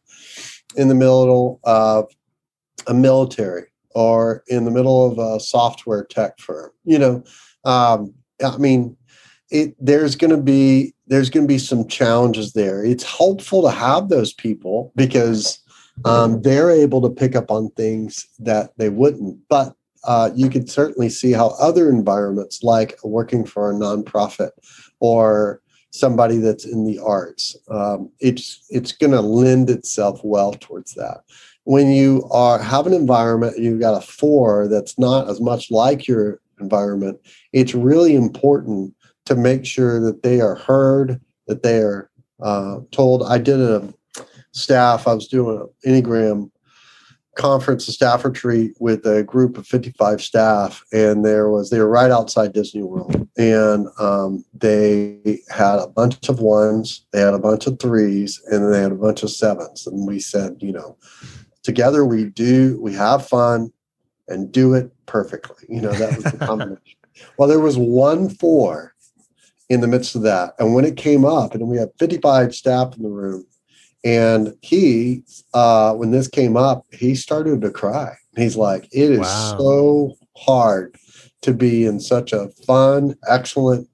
[0.76, 2.06] in the middle of
[2.88, 3.66] a military
[3.96, 6.72] or in the middle of a software tech firm.
[6.86, 7.24] You know,
[7.66, 8.14] um,
[8.44, 8.96] I mean,
[9.52, 12.84] it there's going to be there's going to be some challenges there.
[12.84, 15.60] It's helpful to have those people because
[16.06, 19.40] um, they're able to pick up on things that they wouldn't.
[19.50, 19.74] But
[20.04, 24.52] uh, you could certainly see how other environments, like working for a nonprofit
[25.00, 25.62] or
[25.92, 31.22] somebody that's in the arts, um, it's it's going to lend itself well towards that.
[31.64, 36.08] when you are have an environment you've got a four that's not as much like
[36.08, 37.20] your environment,
[37.54, 38.94] it's really important
[39.26, 42.10] to make sure that they are heard, that they are
[42.42, 43.24] uh, told.
[43.24, 43.94] I did a
[44.52, 46.50] staff, I was doing an Enneagram
[47.40, 51.88] conference, a staff retreat with a group of 55 staff, and there was they were
[51.88, 57.40] right outside Disney World, and um, they had a bunch of ones, they had a
[57.40, 60.98] bunch of threes, and they had a bunch of sevens, and we said, you know,
[61.64, 63.72] together we do we have fun
[64.30, 65.66] and do it perfectly.
[65.68, 66.98] You know, that was the combination.
[67.38, 68.96] well, there was one four
[69.70, 72.96] in the midst of that, and when it came up, and we had 55 staff
[72.96, 73.46] in the room
[74.04, 75.24] and he,
[75.54, 78.16] uh, when this came up, he started to cry.
[78.38, 79.56] He's like, it is wow.
[79.58, 80.96] so hard
[81.42, 83.90] to be in such a fun, excellent,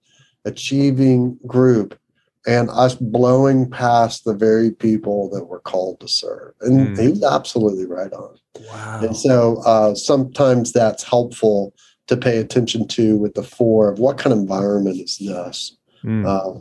[0.45, 1.97] achieving group
[2.45, 6.53] and us blowing past the very people that we're called to serve.
[6.61, 7.01] And mm.
[7.01, 8.38] he's absolutely right on.
[8.70, 9.01] Wow.
[9.03, 11.74] And so uh, sometimes that's helpful
[12.08, 15.76] to pay attention to with the four of what kind of environment is this?
[16.03, 16.26] Mm.
[16.26, 16.60] Uh,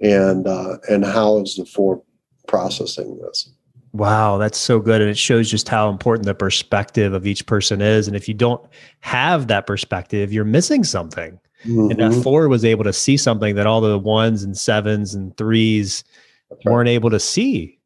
[0.00, 2.02] and uh, and how is the four
[2.46, 3.50] processing this.
[3.92, 5.00] Wow, that's so good.
[5.00, 8.06] And it shows just how important the perspective of each person is.
[8.06, 8.64] And if you don't
[9.00, 11.40] have that perspective, you're missing something.
[11.64, 11.90] Mm-hmm.
[11.90, 12.20] And that mm-hmm.
[12.20, 16.04] four was able to see something that all the ones and sevens and threes
[16.50, 16.64] right.
[16.66, 17.77] weren't able to see.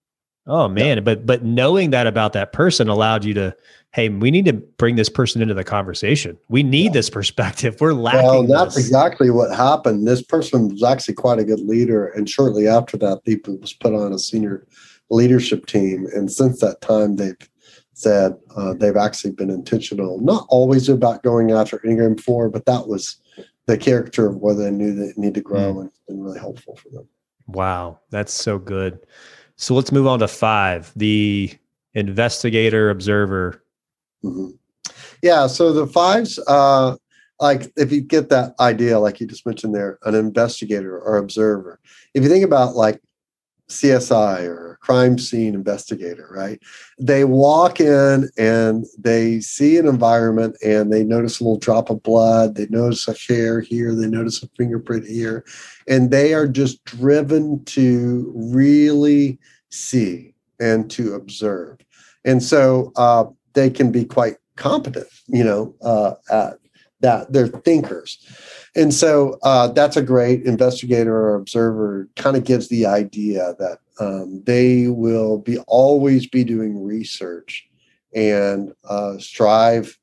[0.46, 0.98] Oh man.
[0.98, 1.00] Yeah.
[1.02, 3.56] But but knowing that about that person allowed you to,
[3.92, 6.36] hey, we need to bring this person into the conversation.
[6.48, 6.92] We need yeah.
[6.92, 7.76] this perspective.
[7.80, 8.22] We're lacking.
[8.22, 8.86] Well, that's this.
[8.86, 10.06] exactly what happened.
[10.06, 12.06] This person was actually quite a good leader.
[12.08, 14.66] And shortly after that, he was put on a senior
[15.10, 16.06] leadership team.
[16.14, 17.36] And since that time, they've
[17.94, 22.88] said uh, they've actually been intentional, not always about going after Enneagram 4, but that
[22.88, 23.16] was
[23.66, 25.80] the character of where they knew they need to grow mm.
[25.80, 27.08] and it's been really helpful for them.
[27.46, 28.98] Wow, that's so good.
[29.56, 31.50] So let's move on to five the
[31.94, 33.62] investigator observer.
[34.24, 34.50] Mm-hmm.
[35.22, 35.46] Yeah.
[35.46, 36.96] So the fives, uh,
[37.40, 41.80] like if you get that idea, like you just mentioned there, an investigator or observer.
[42.14, 43.00] If you think about like
[43.72, 46.60] CSI or crime scene investigator, right?
[46.98, 52.02] They walk in and they see an environment and they notice a little drop of
[52.02, 55.44] blood, they notice a hair here, they notice a fingerprint here,
[55.88, 59.38] and they are just driven to really
[59.70, 61.78] see and to observe.
[62.24, 66.58] And so uh, they can be quite competent, you know, uh, at
[67.00, 67.32] that.
[67.32, 68.24] They're thinkers.
[68.74, 73.78] And so uh, that's a great investigator or observer, kind of gives the idea that
[74.00, 77.68] um, they will be always be doing research
[78.14, 79.98] and uh, strive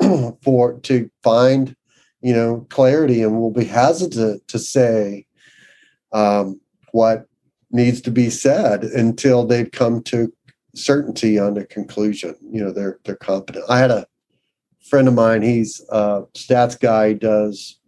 [0.42, 1.76] for to find
[2.20, 5.26] you know clarity and will be hesitant to say
[6.12, 6.60] um,
[6.92, 7.26] what
[7.70, 10.32] needs to be said until they've come to
[10.74, 14.06] certainty on a conclusion you know they're they're competent i had a
[14.80, 17.78] friend of mine he's a stats guy does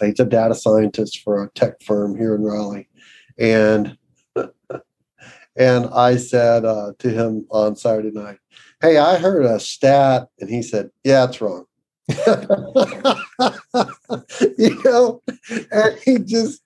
[0.00, 2.88] he's a data scientist for a tech firm here in raleigh
[3.38, 3.96] and
[5.58, 8.38] and I said uh, to him on Saturday night,
[8.80, 10.28] Hey, I heard a stat.
[10.38, 11.64] And he said, Yeah, it's wrong.
[14.56, 15.20] you know,
[15.70, 16.62] and he just,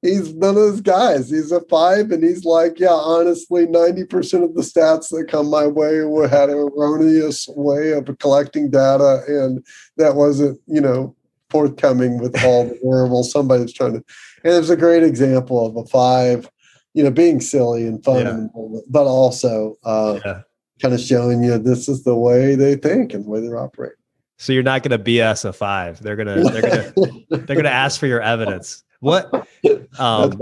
[0.00, 1.28] he's none of those guys.
[1.28, 5.66] He's a five, and he's like, Yeah, honestly, 90% of the stats that come my
[5.66, 5.96] way
[6.28, 9.24] had an erroneous way of collecting data.
[9.26, 9.66] And
[9.96, 11.16] that wasn't, you know,
[11.50, 13.32] forthcoming with all the variables.
[13.32, 14.04] Somebody's trying to,
[14.44, 16.48] and it's a great example of a five
[16.98, 18.80] you know, being silly and fun, yeah.
[18.88, 20.40] but also uh, yeah.
[20.82, 23.92] kind of showing you this is the way they think and the way they operate.
[24.36, 26.02] So you're not going to BS a five.
[26.02, 26.92] They're gonna they're gonna
[27.30, 28.82] they're gonna ask for your evidence.
[28.98, 29.48] What
[29.98, 30.32] um,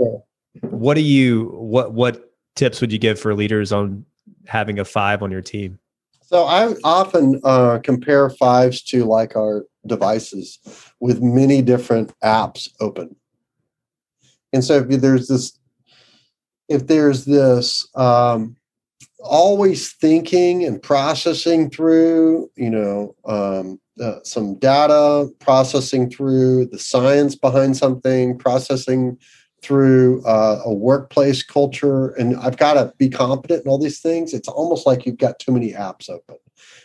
[0.61, 4.03] what do you what what tips would you give for leaders on
[4.47, 5.77] having a five on your team?
[6.23, 10.59] So I often uh, compare fives to like our devices
[10.99, 13.15] with many different apps open.
[14.53, 15.57] And so if there's this
[16.69, 18.57] if there's this um,
[19.19, 27.35] always thinking and processing through, you know, um, uh, some data, processing through the science
[27.35, 29.17] behind something, processing
[29.61, 34.33] through uh, a workplace culture, and I've got to be competent in all these things.
[34.33, 36.37] It's almost like you've got too many apps open.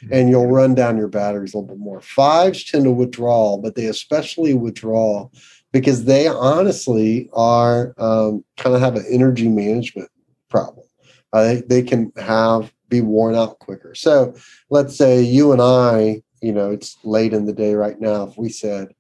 [0.03, 0.12] Mm-hmm.
[0.12, 2.00] And you'll run down your batteries a little bit more.
[2.00, 5.28] Fives tend to withdraw, but they especially withdraw
[5.72, 10.11] because they honestly are um, kind of have an energy management
[10.48, 10.86] problem.
[11.32, 13.94] Uh, they, they can have be worn out quicker.
[13.94, 14.34] So
[14.68, 18.24] let's say you and I, you know, it's late in the day right now.
[18.24, 18.94] If we said,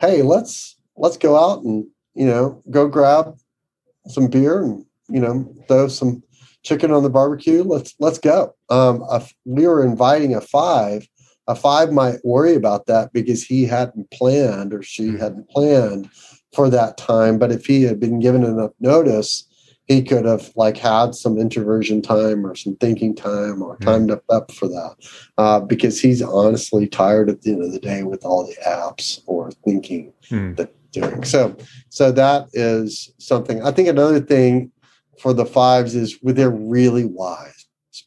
[0.00, 3.36] "Hey, let's let's go out and you know go grab
[4.08, 6.22] some beer and you know throw some
[6.62, 7.62] chicken on the barbecue.
[7.62, 11.06] Let's let's go." Um, a, we were inviting a five,
[11.46, 15.18] a five might worry about that because he hadn't planned or she Mhm.
[15.20, 16.08] hadn't planned
[16.54, 17.38] for that time.
[17.38, 19.44] But if he had been given enough notice,
[19.86, 23.84] he could have like had some introversion time or some thinking time or Mhm.
[23.84, 24.94] timed up, up for that
[25.36, 29.20] uh, because he's honestly tired at the end of the day with all the apps
[29.26, 30.54] or thinking Hmm.
[30.54, 31.54] that doing so
[31.90, 34.70] so that is something i think another thing
[35.18, 37.53] for the fives is they're really wise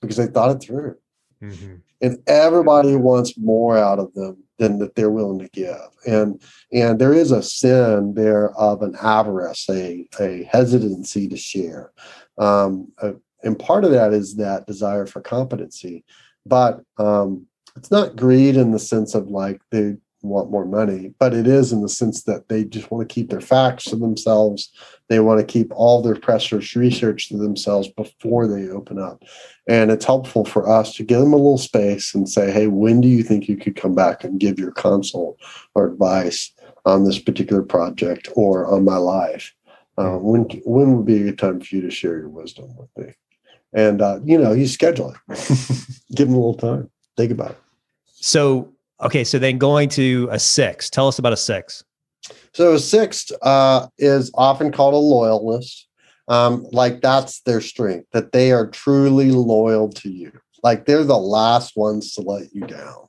[0.01, 0.95] because they thought it through.
[1.41, 1.81] Mhm.
[2.01, 5.89] and everybody wants more out of them than that they're willing to give.
[6.05, 11.91] And and there is a sin there of an avarice a a hesitancy to share.
[12.39, 13.13] Um uh,
[13.43, 16.03] and part of that is that desire for competency.
[16.45, 21.33] But um it's not greed in the sense of like they want more money but
[21.33, 24.71] it is in the sense that they just want to keep their facts to themselves
[25.09, 29.23] they want to keep all their precious research to themselves before they open up
[29.67, 33.01] and it's helpful for us to give them a little space and say, hey, when
[33.01, 35.37] do you think you could come back and give your consult
[35.75, 36.53] or advice
[36.85, 39.53] on this particular project or on my life?
[39.97, 42.89] Uh, when when would be a good time for you to share your wisdom with
[42.97, 43.13] me?
[43.73, 45.17] And uh, you know, you schedule it.
[46.15, 46.89] give them a little time.
[47.17, 47.57] Think about it.
[48.05, 50.89] So, okay, so then going to a six.
[50.89, 51.83] Tell us about a six.
[52.53, 55.87] So a sixth uh, is often called a loyalist.
[56.27, 60.31] Um, like that's their strength, that they are truly loyal to you.
[60.61, 63.07] Like they're the last ones to let you down.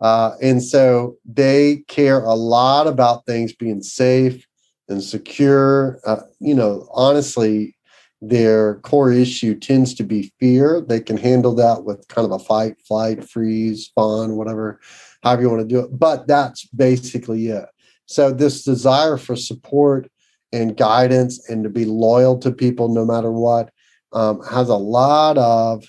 [0.00, 4.46] Uh, and so they care a lot about things being safe
[4.88, 6.00] and secure.
[6.04, 7.76] Uh, you know, honestly,
[8.20, 10.80] their core issue tends to be fear.
[10.80, 14.80] They can handle that with kind of a fight, flight, freeze, fawn, whatever,
[15.22, 15.98] however you want to do it.
[15.98, 17.66] But that's basically it.
[18.06, 20.10] So this desire for support
[20.52, 23.70] and guidance and to be loyal to people no matter what
[24.12, 25.84] um, has a lot of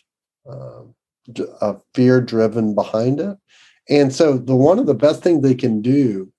[0.48, 0.82] uh,
[1.62, 3.38] uh, fear driven behind it.
[3.90, 6.32] And so the one of the best things they can do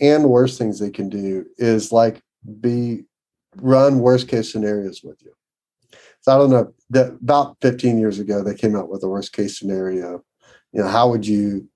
[0.00, 2.20] and worst things they can do is like
[2.60, 3.04] be
[3.56, 5.32] run worst case scenarios with you.
[6.20, 9.32] So I don't know that about 15 years ago they came out with a worst
[9.32, 10.22] case scenario.
[10.72, 11.68] You know, how would you,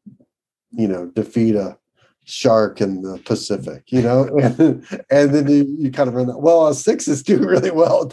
[0.71, 1.79] you know, defeat a
[2.27, 4.59] shark in the Pacific, you know, and,
[5.11, 6.41] and then you, you kind of run that.
[6.41, 8.11] Well, sixes do really well.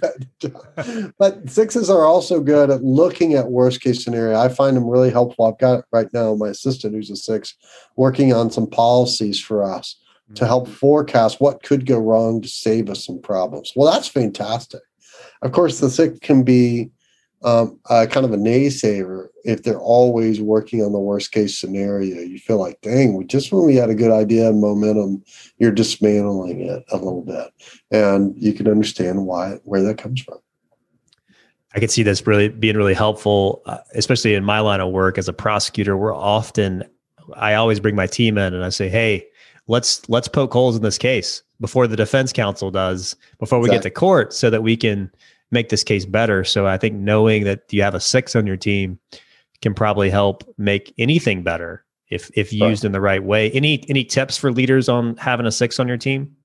[1.17, 4.37] But sixes are also good at looking at worst case scenario.
[4.37, 5.45] I find them really helpful.
[5.45, 7.55] I've got right now my assistant who's a six
[7.95, 9.95] working on some policies for us
[10.35, 13.71] to help forecast what could go wrong to save us some problems.
[13.75, 14.81] Well, that's fantastic.
[15.41, 16.91] Of course, the six can be
[17.43, 22.19] um, uh, kind of a naysayer if they're always working on the worst case scenario.
[22.19, 25.23] You feel like, dang, we just when we had a good idea and momentum,
[25.57, 27.51] you're dismantling it a little bit,
[27.89, 30.37] and you can understand why where that comes from.
[31.73, 35.17] I can see this really being really helpful, uh, especially in my line of work
[35.17, 35.95] as a prosecutor.
[35.95, 36.83] We're often,
[37.33, 39.25] I always bring my team in and I say, "Hey,
[39.67, 43.89] let's let's poke holes in this case before the defense counsel does, before we Exactly.
[43.89, 45.11] get to court, so that we can
[45.51, 48.57] make this case better." So I think knowing that you have a six on your
[48.57, 48.99] team
[49.61, 52.69] can probably help make anything better if if Right.
[52.69, 53.51] used in the right way.
[53.51, 56.35] Any any tips for leaders on having a six on your team?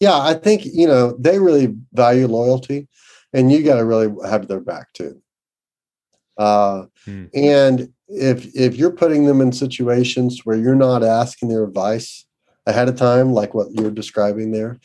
[0.00, 2.88] Yeah, I think you know they really value loyalty,
[3.32, 5.20] and you got to really have their back too.
[6.38, 7.24] Uh, Hmm.
[7.34, 12.24] And if if you're putting them in situations where you're not asking their advice
[12.66, 14.78] ahead of time, like what you're describing there,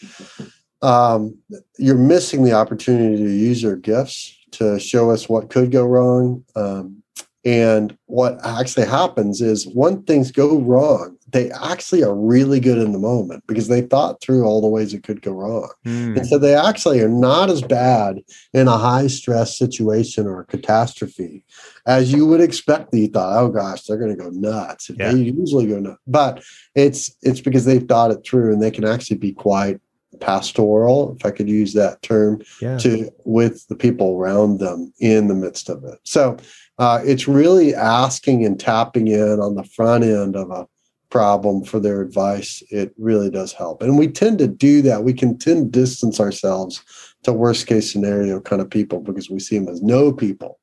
[0.82, 1.38] um,
[1.78, 6.44] you're missing the opportunity to use their gifts to show us what could go wrong.
[6.56, 7.04] Um,
[7.46, 12.94] and what actually happens is when things go wrong, they actually are really good in
[12.94, 15.70] the moment because they thought through all the ways it could go wrong.
[15.84, 16.18] Hmm.
[16.18, 18.22] And so they actually are not as bad
[18.54, 21.44] in a high stress situation or a catastrophe
[21.86, 22.92] as you would expect.
[22.92, 24.90] That you thought, oh gosh, they're going to go nuts.
[24.90, 25.12] Yeah.
[25.12, 26.44] They usually go nuts, but
[26.76, 29.80] it's it's because they've thought it through and they can actually be quite
[30.22, 32.78] pastoral, if I could use that term, Yeah.
[32.80, 36.00] to with the people around them in the midst of it.
[36.04, 36.38] So
[36.80, 40.68] uh, it's really asking and tapping in on the front end of a
[41.10, 42.62] problem for their advice.
[42.70, 45.04] It really does help, and we tend to do that.
[45.04, 46.84] We can tend to distance ourselves
[47.24, 50.60] to worst case scenario kind of people because we see them as no people.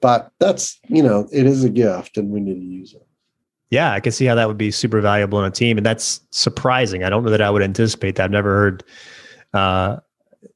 [0.00, 3.06] But that's you know it is a gift, and we need to use it.
[3.70, 6.20] Yeah, I can see how that would be super valuable in a team, and that's
[6.30, 7.04] surprising.
[7.04, 8.24] I don't know that I would anticipate that.
[8.24, 8.84] I've never heard
[9.54, 9.96] uh,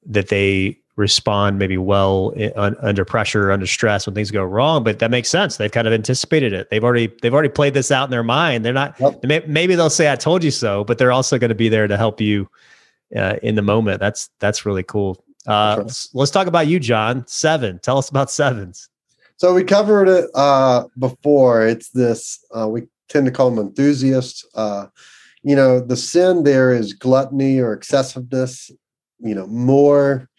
[0.06, 4.84] that they respond maybe well i- un, under pressure, under stress when things go wrong.
[4.84, 5.56] But that makes sense.
[5.56, 6.70] They've kind of anticipated it.
[6.70, 8.64] They've already they've already played this out in their mind.
[8.64, 8.98] They're not.
[9.00, 9.24] Yep.
[9.24, 11.86] may- Maybe they'll say, "I told you so," but they're also going to be there
[11.88, 12.48] to help you
[13.16, 14.00] uh, in the moment.
[14.00, 15.24] That's that's really cool.
[15.46, 15.78] Uh, right.
[15.84, 17.26] let's, let's talk about you, John.
[17.26, 17.78] Seven.
[17.80, 18.88] Tell us about sevens.
[19.36, 21.66] So we covered it uh, before.
[21.66, 24.46] It's this, uh, we tend to call them enthusiasts.
[24.54, 24.86] Uh,
[25.42, 28.70] you know, the sin there is gluttony or excessiveness,
[29.18, 30.30] you know, more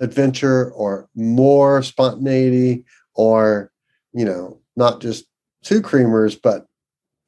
[0.00, 2.84] adventure or more spontaneity
[3.14, 3.70] or,
[4.12, 5.26] you know, not just
[5.62, 6.66] two creamers, but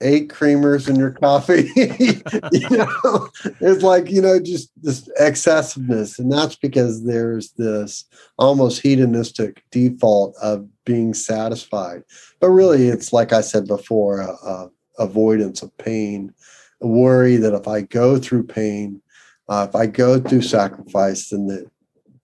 [0.02, 1.70] eight creamers in your coffee.
[1.76, 3.28] you know,
[3.60, 6.18] it's like, you know, just this excessiveness.
[6.18, 8.04] And that's because there's this
[8.38, 12.02] almost hedonistic default of being satisfied.
[12.40, 16.34] But really, it's like I said before, a, a avoidance of pain,
[16.80, 19.00] a worry that if I go through pain,
[19.48, 21.70] uh, if I go through sacrifice, then that,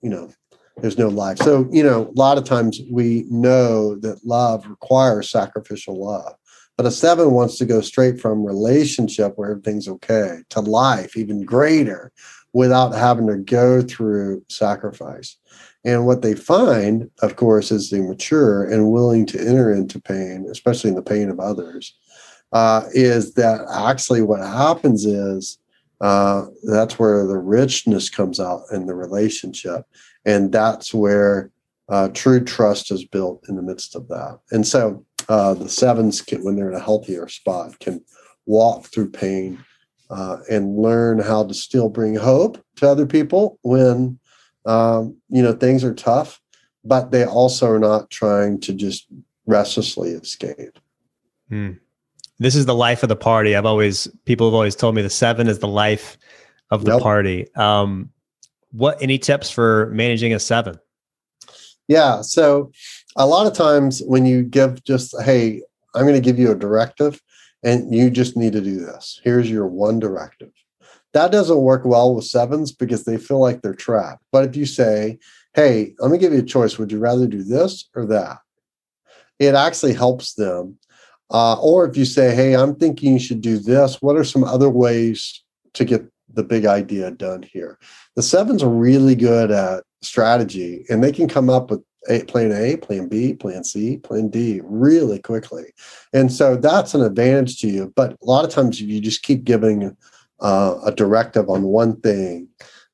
[0.02, 0.30] you know,
[0.80, 1.38] there's no life.
[1.38, 6.34] So, you know, a lot of times we know that love requires sacrificial love.
[6.76, 11.44] But a seven wants to go straight from relationship where everything's okay to life, even
[11.44, 12.12] greater,
[12.52, 15.36] without having to go through sacrifice.
[15.84, 20.46] And what they find, of course, is they mature and willing to enter into pain,
[20.50, 21.96] especially in the pain of others,
[22.52, 25.58] uh, is that actually what happens is
[26.00, 29.84] uh, that's where the richness comes out in the relationship.
[30.24, 31.50] And that's where
[31.88, 34.38] uh, true trust is built in the midst of that.
[34.50, 38.02] And so uh, the sevens can, when they're in a healthier spot, can
[38.46, 39.62] walk through pain
[40.10, 44.18] uh, and learn how to still bring hope to other people when
[44.66, 46.40] um, you know things are tough,
[46.84, 49.06] but they also are not trying to just
[49.46, 50.78] restlessly escape.
[51.48, 51.72] Hmm.
[52.38, 53.56] This is the life of the party.
[53.56, 56.16] I've always people have always told me the seven is the life
[56.70, 57.02] of the yep.
[57.02, 57.52] party.
[57.54, 58.10] Um,
[58.70, 60.78] what any tips for managing a seven?
[61.88, 62.70] Yeah, so
[63.16, 65.62] a lot of times when you give just, hey,
[65.94, 67.20] I'm going to give you a directive
[67.64, 69.20] and you just need to do this.
[69.24, 70.50] Here's your one directive.
[71.14, 74.22] That doesn't work well with sevens because they feel like they're trapped.
[74.30, 75.18] But if you say,
[75.54, 78.38] hey, let me give you a choice, would you rather do this or that?
[79.38, 80.77] It actually helps them.
[81.30, 84.44] Uh, or if you say, hey, I'm thinking you should do this, what are some
[84.44, 85.42] other ways
[85.74, 86.02] to get
[86.32, 87.78] the big idea done here?
[88.16, 92.52] The sevens are really good at strategy and they can come up with a, plan
[92.52, 95.64] A, plan B, plan C, plan D really quickly.
[96.12, 97.92] And so that's an advantage to you.
[97.94, 99.96] But a lot of times, if you just keep giving
[100.40, 102.48] uh, a directive on one thing,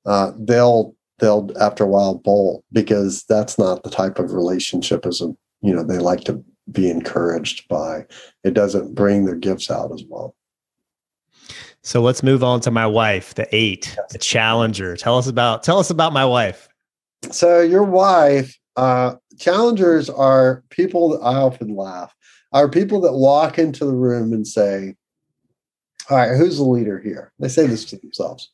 [0.07, 5.21] uh, they'll they'll after a while bolt because that's not the type of relationship as
[5.21, 5.27] a
[5.63, 8.07] you know they like to be encouraged by.
[8.43, 10.35] It doesn't bring their gifts out as well.
[11.83, 14.13] So let's move on to my wife, the eight, yes.
[14.13, 14.97] the challenger.
[14.97, 16.69] Tell us about tell us about my wife.
[17.31, 22.15] So your wife uh, challengers are people that I often laugh,
[22.53, 24.95] are people that walk into the room and say,
[26.11, 27.33] All right, who's the leader here?
[27.39, 28.51] They say this to themselves.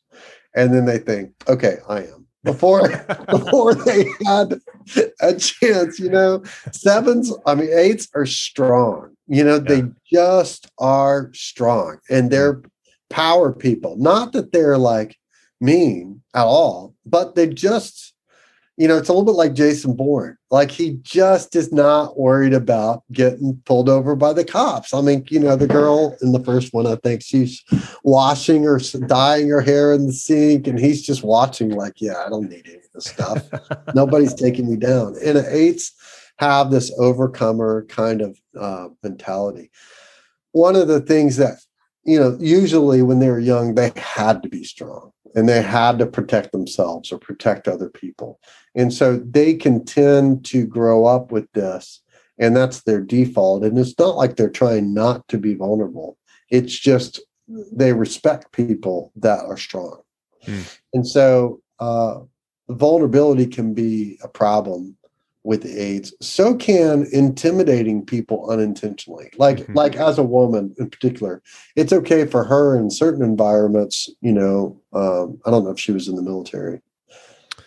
[0.54, 2.26] And then they think, okay, I am.
[2.42, 2.88] Before
[3.28, 4.60] before they had
[5.20, 9.16] a chance, you know, sevens, I mean, eights are strong.
[9.26, 9.60] You know, yeah.
[9.60, 12.62] they just are strong and they're
[13.08, 13.96] power people.
[13.96, 15.16] Not that they're like
[15.60, 18.10] mean at all, but they just
[18.80, 20.38] you know, it's a little bit like Jason Bourne.
[20.50, 24.94] Like he just is not worried about getting pulled over by the cops.
[24.94, 25.74] I mean, you know, the mm-hmm.
[25.74, 27.62] girl in the first one, I think she's
[28.04, 32.30] washing or dyeing her hair in the sink, and he's just watching, like, yeah, I
[32.30, 33.48] don't need of this stuff.
[33.94, 35.16] Nobody's taking me down.
[35.24, 35.92] And eights
[36.38, 39.70] have this overcomer kind of uh, mentality.
[40.52, 41.58] One of the things that,
[42.04, 45.98] you know, usually when they were young, they had to be strong and they had
[45.98, 48.40] to protect themselves or protect other people.
[48.74, 52.00] And so they can tend to grow up with this,
[52.38, 53.64] and that's their default.
[53.64, 56.16] And it's not like they're trying not to be vulnerable,
[56.50, 57.20] it's just
[57.72, 60.00] they respect people that are strong.
[60.44, 60.62] Hmm.
[60.94, 62.20] And so uh,
[62.70, 64.96] vulnerability can be a problem
[65.42, 66.12] with eights.
[66.20, 69.30] So can intimidating people unintentionally.
[69.38, 69.74] Like mm-hmm.
[69.74, 71.42] like as a woman in particular,
[71.76, 74.08] it's okay for her in certain environments.
[74.20, 76.80] You know, um, I don't know if she was in the military.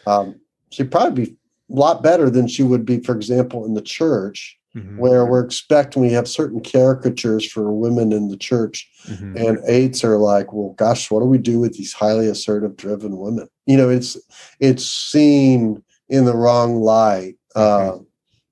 [0.06, 0.40] Um,
[0.70, 1.32] she'd probably be
[1.72, 4.58] a lot better than she would be, for example, in the church.
[4.76, 4.98] Mm-hmm.
[4.98, 9.38] Where we're expecting we have certain caricatures for women in the church, mm-hmm.
[9.38, 13.18] and eights are like, well, gosh, what do we do with these highly assertive, driven
[13.18, 13.48] women?
[13.66, 14.18] You know, it's
[14.60, 17.98] it's seen in the wrong light uh,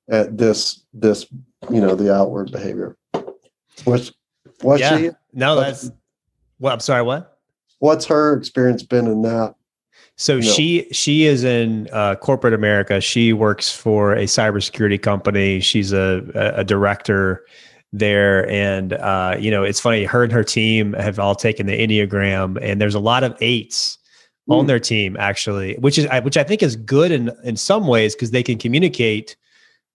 [0.10, 1.26] at this this
[1.70, 2.98] you know the outward behavior.
[3.84, 4.12] What's
[4.62, 4.98] what's yeah.
[4.98, 5.10] she?
[5.34, 5.92] No, that's
[6.60, 6.74] well.
[6.74, 7.04] I'm sorry.
[7.04, 7.40] What?
[7.80, 9.56] What's her experience been in that?
[10.16, 10.42] So no.
[10.42, 13.02] she she is in uh, corporate America.
[13.02, 15.60] She works for a cybersecurity company.
[15.60, 17.44] She's a, a director
[17.92, 20.04] there, and uh, you know it's funny.
[20.04, 23.98] Her and her team have all taken the enneagram, and there's a lot of eights
[24.50, 28.16] on their team actually, which is which I think is good in in some ways
[28.16, 29.38] because they can communicate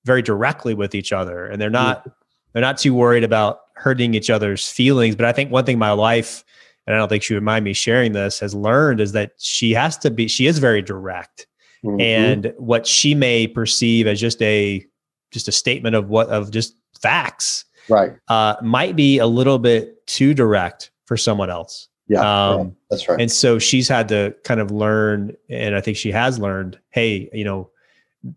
[0.05, 2.09] very directly with each other and they're not
[2.53, 5.15] they're not too worried about hurting each other's feelings.
[5.15, 6.43] But I think one thing my wife,
[6.87, 9.73] and I don't think she would mind me sharing this, has learned is that she
[9.73, 11.47] has to be, she is very direct.
[11.85, 12.01] Mm-hmm.
[12.01, 14.85] And what she may perceive as just a
[15.33, 20.07] just a statement of what of just facts, right, uh, might be a little bit
[20.07, 21.89] too direct for someone else.
[22.09, 23.21] Yeah, um, that's right.
[23.21, 26.79] And so she's had to kind of learn, and I think she has learned.
[26.91, 27.71] Hey, you know,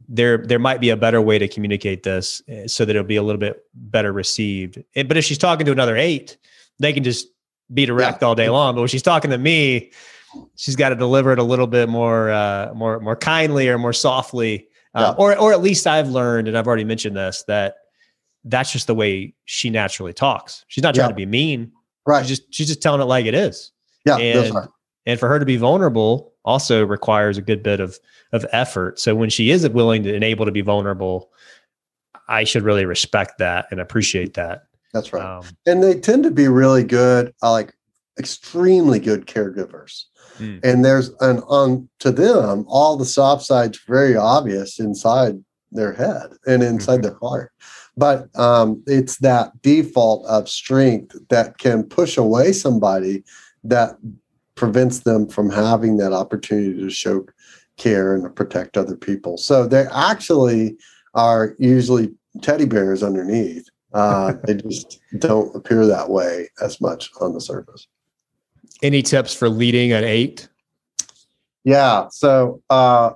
[0.07, 3.15] there there might be a better way to communicate this eh, so that it'll be
[3.15, 4.84] a little bit better received.
[4.95, 6.38] But if she's talking to another eight,
[6.80, 7.28] they can just
[7.74, 8.28] be direct yeah.
[8.28, 8.76] all day long.
[8.76, 9.91] But when she's talking to me,
[10.55, 13.93] she's got to deliver it a little bit more uh, more more kindly or more
[13.93, 14.67] softly.
[14.95, 15.24] Uh, yeah.
[15.24, 17.76] or or at least I've learned, and I've already mentioned this, that
[18.45, 20.65] that's just the way she naturally talks.
[20.67, 21.09] She's not trying yeah.
[21.09, 21.72] to be mean.
[22.05, 22.25] Right.
[22.25, 23.71] She's just she's just telling it like it is.
[24.05, 24.17] Yeah.
[24.17, 24.67] And, right.
[25.05, 27.99] and for her to be vulnerable also requires a good bit of
[28.31, 28.99] of effort.
[28.99, 31.31] So when she is willing to, and able to be vulnerable,
[32.27, 34.63] I should really respect that and appreciate that.
[34.93, 35.23] That's right.
[35.23, 37.73] Um, and they tend to be really good, uh, like
[38.17, 40.05] extremely good caregivers.
[40.37, 40.63] Mm.
[40.63, 46.31] And there's an on to them, all the soft sides very obvious inside their head
[46.47, 47.03] and inside mm-hmm.
[47.03, 47.51] their heart.
[47.99, 53.25] But um, it's that default of strength that can push away somebody
[53.65, 53.97] that
[54.55, 57.25] prevents them from having that opportunity to show
[57.75, 59.37] care and to protect other people.
[59.37, 60.77] So they actually
[61.13, 63.67] are usually teddy bears underneath.
[63.93, 67.85] Uh, they just don't appear that way as much on the surface.
[68.81, 70.47] Any tips for leading an eight?
[71.65, 72.07] Yeah.
[72.11, 73.11] So uh,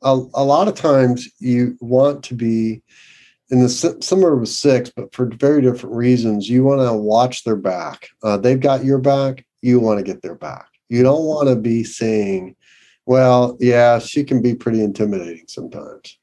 [0.00, 2.82] a, a lot of times you want to be
[3.50, 6.48] in the similar with six, but for very different reasons.
[6.48, 8.08] You want to watch their back.
[8.22, 10.68] Uh, they've got your back you want to get their back.
[10.88, 12.54] You don't want to be saying,
[13.04, 16.18] well, yeah, she can be pretty intimidating sometimes.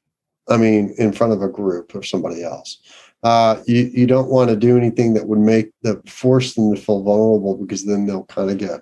[0.48, 2.78] I mean, in front of a group or somebody else.
[3.22, 6.80] Uh, you, you don't want to do anything that would make the force them to
[6.80, 8.80] feel vulnerable because then they'll kind of get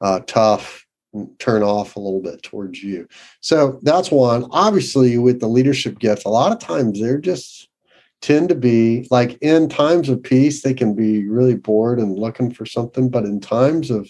[0.00, 3.06] uh, tough and turn off a little bit towards you.
[3.40, 4.46] So that's one.
[4.50, 7.68] Obviously, with the leadership gift, a lot of times they're just
[8.20, 12.52] tend to be like in times of peace, they can be really bored and looking
[12.52, 13.10] for something.
[13.10, 14.08] But in times of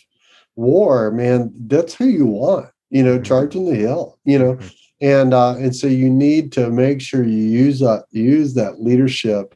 [0.55, 3.25] war, man, that's who you want, you know, mm-hmm.
[3.25, 4.55] charging the hill, you know.
[4.55, 4.69] Mm-hmm.
[5.01, 9.55] And uh, and so you need to make sure you use that use that leadership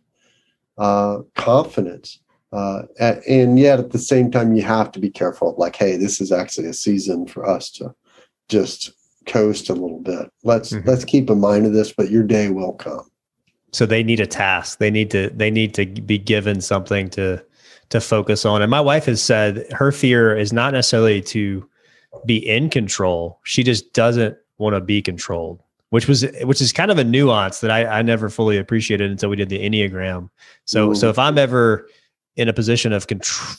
[0.77, 2.21] uh, confidence.
[2.53, 6.21] Uh, and yet at the same time, you have to be careful like, hey, this
[6.21, 7.95] is actually a season for us to
[8.49, 8.91] just
[9.27, 10.31] coast a little bit.
[10.43, 10.89] Let's mm-hmm.
[10.89, 13.09] let's keep in mind of this, but your day will come
[13.73, 14.79] so they need a task.
[14.79, 17.45] They need to they need to be given something to
[17.91, 18.63] to focus on.
[18.63, 21.69] And my wife has said her fear is not necessarily to
[22.27, 23.41] be in control.
[23.45, 27.61] She just doesn't want to be controlled which was which is kind of a nuance
[27.61, 30.29] that I, I never fully appreciated until we did the enneagram.
[30.65, 30.95] So Ooh.
[30.95, 31.89] so if i'm ever
[32.37, 33.57] in a position of control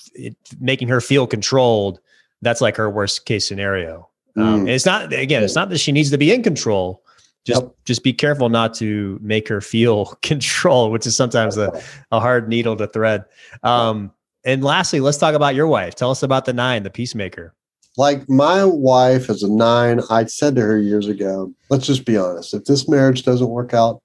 [0.59, 1.99] making her feel controlled
[2.41, 4.07] that's like her worst case scenario.
[4.37, 4.69] Um, mm.
[4.69, 7.03] it's not again it's not that she needs to be in control
[7.45, 7.75] just yep.
[7.85, 11.81] just be careful not to make her feel control, which is sometimes a,
[12.11, 13.25] a hard needle to thread.
[13.63, 14.11] Um,
[14.45, 15.95] and lastly, let's talk about your wife.
[15.95, 17.53] Tell us about the nine, the peacemaker.
[17.97, 20.01] Like my wife is a nine.
[20.09, 22.53] I said to her years ago, let's just be honest.
[22.53, 24.01] If this marriage doesn't work out,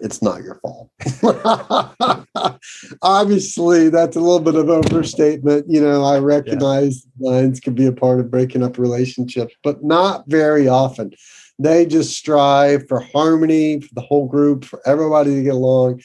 [0.00, 0.90] it's not your fault.
[3.02, 5.66] Obviously, that's a little bit of overstatement.
[5.68, 7.30] You know, I recognize yeah.
[7.32, 11.12] nines can be a part of breaking up relationships, but not very often.
[11.58, 16.02] They just strive for harmony for the whole group, for everybody to get along.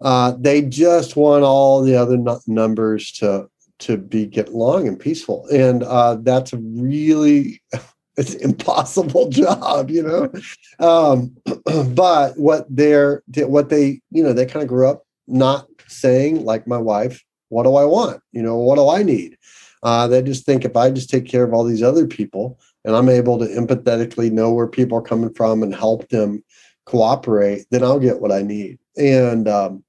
[0.00, 3.48] Uh, they just want all the other n- numbers to
[3.78, 7.62] to be get along and peaceful, and uh, that's a really
[8.16, 10.32] it's impossible job, you know.
[10.78, 11.36] Um,
[11.94, 16.66] but what they're what they you know they kind of grew up not saying like
[16.66, 18.20] my wife, what do I want?
[18.32, 19.36] You know, what do I need?
[19.82, 22.96] Uh, they just think if I just take care of all these other people, and
[22.96, 26.42] I'm able to empathetically know where people are coming from and help them
[26.84, 28.78] cooperate, then I'll get what I need.
[28.96, 29.84] And um,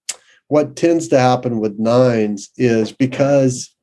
[0.48, 3.76] what tends to happen with nines is because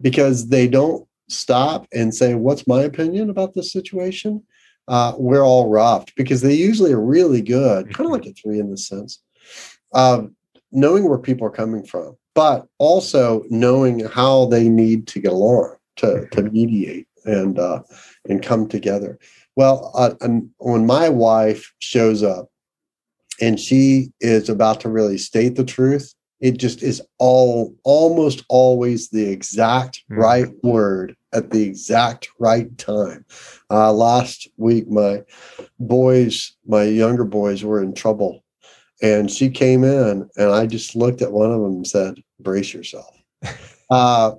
[0.00, 4.44] because they don't stop and say, "What's my opinion about this situation?"
[4.86, 8.58] Uh, we're all roughed because they usually are really good, kind of like a three
[8.58, 9.20] in the sense
[9.92, 10.30] of
[10.72, 15.74] knowing where people are coming from, but also knowing how they need to get along
[15.96, 17.82] to, to mediate and uh,
[18.28, 19.18] and come together.
[19.56, 20.14] Well, uh,
[20.58, 22.48] when my wife shows up
[23.40, 29.10] and she is about to really state the truth, it just is all almost always
[29.10, 30.20] the exact mm-hmm.
[30.20, 33.24] right word at the exact right time.
[33.70, 35.22] Uh, last week, my
[35.78, 38.42] boys, my younger boys, were in trouble
[39.02, 42.72] and she came in, and I just looked at one of them and said, "Brace
[42.72, 43.14] yourself."
[43.90, 44.34] Uh,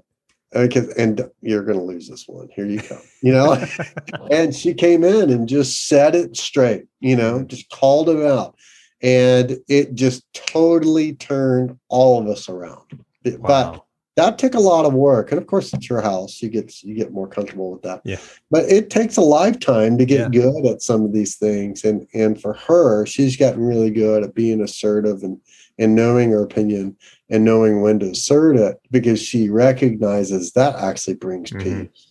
[0.52, 2.50] because and you're going to lose this one.
[2.56, 3.02] Here you come.
[3.22, 3.66] You know,
[4.32, 6.86] and she came in and just said it straight.
[7.00, 7.48] You know, mm-hmm.
[7.48, 8.56] just called him out,
[9.02, 13.04] and it just totally turned all of us around.
[13.26, 13.38] Wow.
[13.40, 13.86] But
[14.20, 16.94] that took a lot of work and of course it's your house you get you
[16.94, 18.18] get more comfortable with that yeah
[18.52, 20.42] but it takes a lifetime to get yeah.
[20.42, 24.36] good at some of these things and and for her she's gotten really good at
[24.36, 25.40] being assertive and
[25.80, 26.96] and knowing her opinion
[27.30, 31.86] and knowing when to assert it because she recognizes that actually brings mm-hmm.
[31.86, 32.10] peace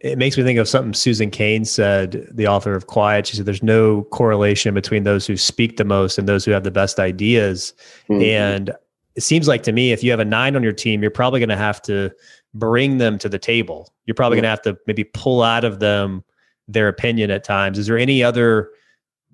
[0.00, 3.26] it makes me think of something Susan Cain said, the author of Quiet.
[3.26, 6.64] She said, There's no correlation between those who speak the most and those who have
[6.64, 7.72] the best ideas.
[8.08, 8.22] Mm-hmm.
[8.22, 8.70] And
[9.16, 11.40] it seems like to me, if you have a nine on your team, you're probably
[11.40, 12.12] going to have to
[12.54, 13.92] bring them to the table.
[14.06, 16.22] You're probably going to have to maybe pull out of them
[16.68, 17.78] their opinion at times.
[17.78, 18.70] Is there any other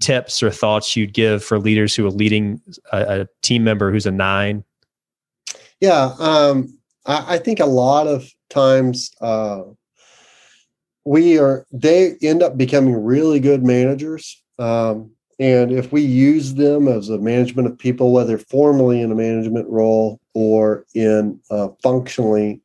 [0.00, 2.60] tips or thoughts you'd give for leaders who are leading
[2.92, 4.64] a, a team member who's a nine?
[5.80, 9.62] Yeah, um, I, I, think a lot of times uh,
[11.04, 14.42] we are they end up becoming really good managers.
[14.58, 19.16] Um, and if we use them as a management of people, whether formally in a
[19.16, 22.60] management role or in uh, functionally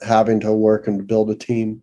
[0.00, 1.82] having to work and build a team,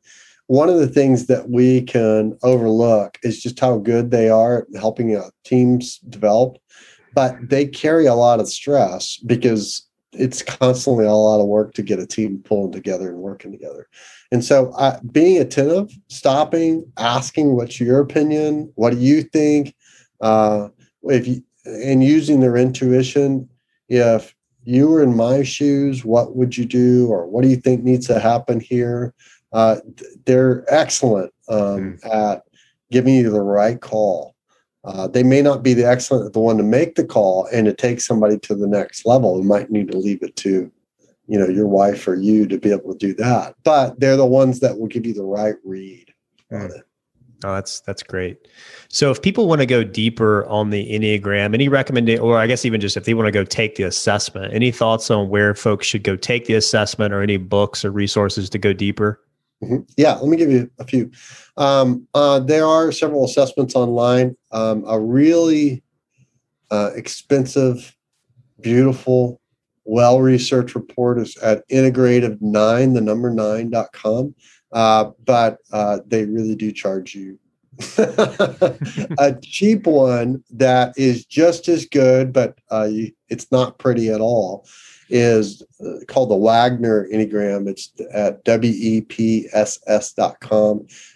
[0.50, 4.80] one of the things that we can overlook is just how good they are at
[4.80, 6.58] helping uh, teams develop.
[7.14, 11.84] But they carry a lot of stress because it's constantly a lot of work to
[11.84, 13.88] get a team pulling together and working together.
[14.32, 18.72] And so, uh, being attentive, stopping, asking, "What's your opinion?
[18.76, 19.76] What do you think?"
[20.22, 20.70] uh,
[21.04, 23.48] if you and using their intuition
[23.90, 27.84] if you were in my shoes what would you do or what do you think
[27.84, 29.14] needs to happen here
[29.52, 29.78] uh,
[30.26, 32.06] they're excellent um, mm.
[32.06, 32.44] at
[32.92, 34.36] giving you the right call
[34.86, 37.74] uh, they may not be the excellent the one to make the call and to
[37.74, 40.72] take somebody to the next level you might need to leave it to
[41.28, 44.26] you know your wife or you to be able to do that but they're the
[44.26, 46.14] ones that will give you the right read
[46.52, 46.64] mm.
[46.64, 46.86] on it
[47.44, 48.50] Oh, that's that's great.
[48.90, 52.66] So, if people want to go deeper on the Enneagram, any recommendation, or I guess
[52.66, 55.88] even just if they want to go take the assessment, any thoughts on where folks
[55.88, 59.22] should go take the assessment, or any books or resources to go deeper?
[59.64, 59.78] Mm-hmm.
[59.98, 61.12] Yeah, let me give you a few.
[61.58, 64.38] Um, uh, there are several assessments online.
[64.52, 65.84] Um, a really
[66.72, 67.96] uh, expensive,
[68.62, 69.42] beautiful,
[69.84, 74.36] well researched report is at integrative9, the number 9.com.
[74.72, 77.40] Uh, but uh, they really do charge you
[77.98, 82.90] a cheap one that is just as good, but uh,
[83.30, 84.68] it's not pretty at all,
[85.10, 87.68] is uh, called the Wagner Enneagram.
[87.68, 89.58] It's at wepss.com.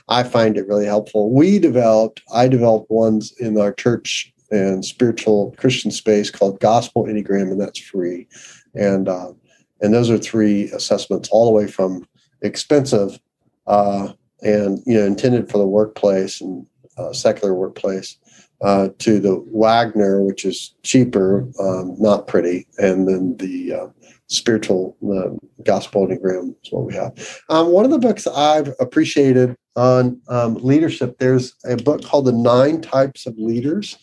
[0.09, 1.31] I find it really helpful.
[1.31, 7.51] We developed, I developed ones in our church and spiritual Christian space called Gospel Enneagram,
[7.51, 8.27] and that's free.
[8.73, 9.33] And uh,
[9.81, 12.07] and those are three assessments, all the way from
[12.41, 13.19] expensive
[13.67, 16.65] uh, and you know intended for the workplace and
[16.97, 18.17] uh, secular workplace
[18.63, 23.87] uh, to the Wagner, which is cheaper, um, not pretty, and then the uh,
[24.27, 27.41] spiritual the gospel enneagram is what we have.
[27.49, 32.31] Um, one of the books I've appreciated on um, leadership, there's a book called The
[32.31, 33.97] Nine Types of Leaders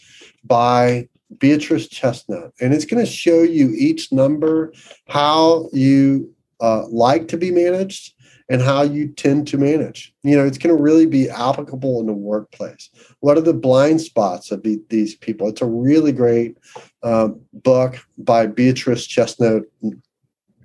[0.45, 1.09] by
[1.39, 4.73] Beatrice Chestnut, and it's going to show you each number
[5.09, 8.15] how you uh, like to be managed
[8.51, 10.13] and how you tend to manage.
[10.25, 12.91] You know, it's going to really be applicable in the workplace.
[13.21, 15.49] What are the blind spots of these people?
[15.49, 16.59] It's a really great
[17.05, 19.63] um, book by Beatrice Chestnut,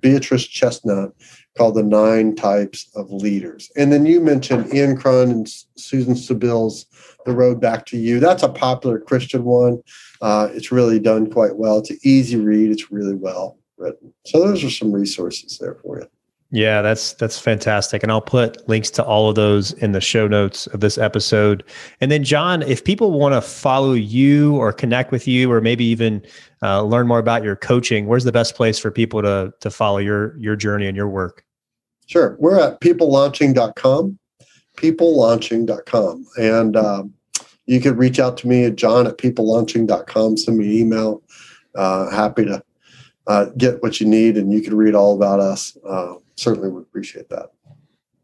[0.02, 1.12] Beatrice Chestnut,
[1.56, 6.86] called "The Nine Types of Leaders." And then you mentioned Ian Cron and Susan Stabile's
[7.24, 9.80] "The Road Back to You." That's a popular Christian one.
[10.20, 11.78] Uh, it's really done quite well.
[11.78, 12.72] It's an easy read.
[12.72, 14.12] It's really well written.
[14.24, 16.08] So those are some resources there for you.
[16.52, 18.04] Yeah, that's that's fantastic.
[18.04, 21.64] And I'll put links to all of those in the show notes of this episode.
[22.00, 25.84] And then John, if people want to follow you or connect with you or maybe
[25.84, 26.24] even
[26.62, 29.98] uh, learn more about your coaching, where's the best place for people to to follow
[29.98, 31.44] your your journey and your work?
[32.06, 32.36] Sure.
[32.38, 34.18] We're at peoplelaunching.com,
[34.76, 36.26] peoplelaunching.com.
[36.38, 37.12] And um,
[37.66, 41.22] you could reach out to me at john at peoplelaunching.com, send me an email.
[41.74, 42.62] Uh, happy to
[43.26, 45.76] uh, get what you need and you can read all about us.
[46.36, 47.50] Certainly would appreciate that.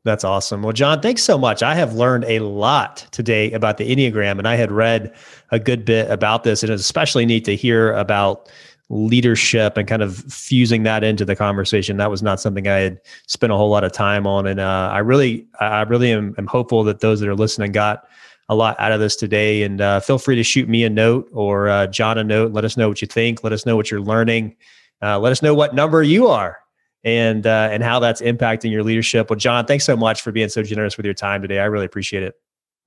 [0.04, 0.62] That's awesome.
[0.62, 1.62] Well, John, thanks so much.
[1.62, 5.14] I have learned a lot today about the Enneagram, and I had read
[5.52, 6.62] a good bit about this.
[6.62, 8.50] And it's especially neat to hear about
[8.88, 11.98] leadership and kind of fusing that into the conversation.
[11.98, 14.46] That was not something I had spent a whole lot of time on.
[14.46, 18.04] And uh, I really, I really am, am hopeful that those that are listening got
[18.48, 19.62] a lot out of this today.
[19.62, 22.52] And uh, feel free to shoot me a note or uh, John a note.
[22.52, 23.44] Let us know what you think.
[23.44, 24.56] Let us know what you're learning.
[25.00, 26.61] Uh, let us know what number you are
[27.04, 29.30] and uh, and how that's impacting your leadership.
[29.30, 31.58] Well, John, thanks so much for being so generous with your time today.
[31.58, 32.34] I really appreciate it.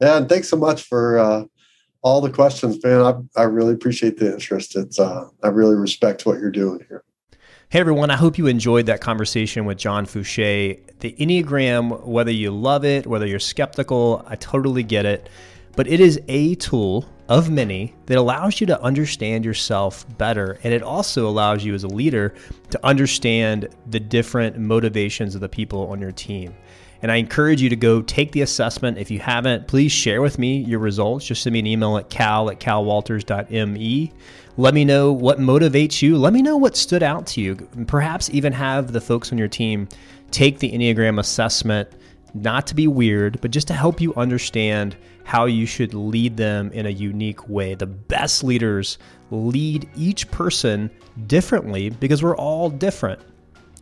[0.02, 1.46] Yeah, and thanks so much for uh,
[2.02, 3.02] all the questions, man.
[3.02, 4.76] I, I really appreciate the interest.
[4.76, 7.04] It's uh, I really respect what you're doing here.
[7.70, 10.80] Hey everyone, I hope you enjoyed that conversation with John Fooshee.
[11.00, 15.30] The Enneagram, whether you love it, whether you're skeptical, I totally get it.
[15.76, 20.60] But it is a tool of many that allows you to understand yourself better.
[20.64, 22.34] And it also allows you as a leader
[22.70, 26.54] to understand the different motivations of the people on your team.
[27.02, 28.98] And I encourage you to go take the assessment.
[28.98, 31.26] If you haven't, please share with me your results.
[31.26, 34.14] Just send me an email at cal at calwalters.me.
[34.58, 36.18] Let me know what motivates you.
[36.18, 37.56] Let me know what stood out to you.
[37.88, 39.88] Perhaps even have the folks on your team
[40.32, 41.90] take the Enneagram assessment,
[42.34, 44.96] not to be weird, but just to help you understand
[45.26, 47.74] how you should lead them in a unique way.
[47.74, 49.00] The best leaders
[49.32, 50.90] lead each person
[51.26, 53.20] differently because we're all different.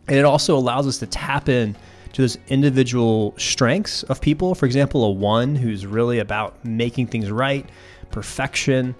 [0.08, 1.76] And it also allows us to tap in
[2.14, 4.54] to those individual strengths of people.
[4.54, 7.68] For example, a one who's really about making things right,
[8.10, 8.94] perfection,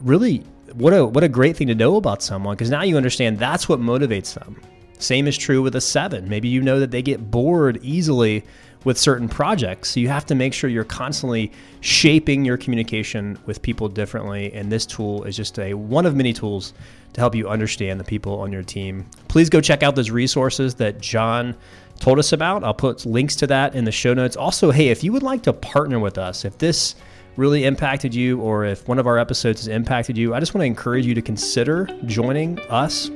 [0.00, 0.44] really
[0.74, 3.68] what a what a great thing to know about someone because now you understand that's
[3.68, 4.60] what motivates them.
[4.98, 6.28] Same is true with a seven.
[6.28, 8.44] Maybe you know that they get bored easily
[8.84, 9.90] with certain projects.
[9.90, 14.52] So you have to make sure you're constantly shaping your communication with people differently.
[14.52, 16.74] And this tool is just a one of many tools
[17.12, 19.06] to help you understand the people on your team.
[19.28, 21.56] Please go check out those resources that John
[21.98, 22.64] told us about.
[22.64, 24.36] I'll put links to that in the show notes.
[24.36, 26.94] Also, hey, if you would like to partner with us, if this
[27.36, 30.62] really impacted you or if one of our episodes has impacted you, I just want
[30.62, 33.10] to encourage you to consider joining us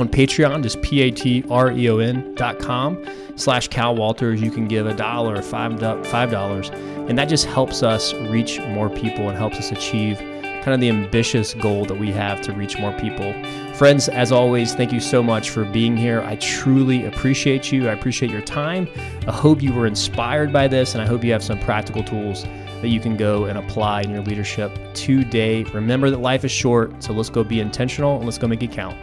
[0.00, 3.02] on Patreon, just P-A-T-R-E-O-N dot com
[3.36, 4.40] slash Cal Walters.
[4.40, 8.88] You can give a dollar or five dollars, and that just helps us reach more
[8.88, 10.18] people and helps us achieve
[10.62, 13.32] kind of the ambitious goal that we have to reach more people.
[13.74, 16.20] Friends, as always, thank you so much for being here.
[16.20, 17.88] I truly appreciate you.
[17.88, 18.86] I appreciate your time.
[19.26, 22.44] I hope you were inspired by this, and I hope you have some practical tools
[22.82, 25.64] that you can go and apply in your leadership today.
[25.64, 28.72] Remember that life is short, so let's go be intentional and let's go make it
[28.72, 28.98] count.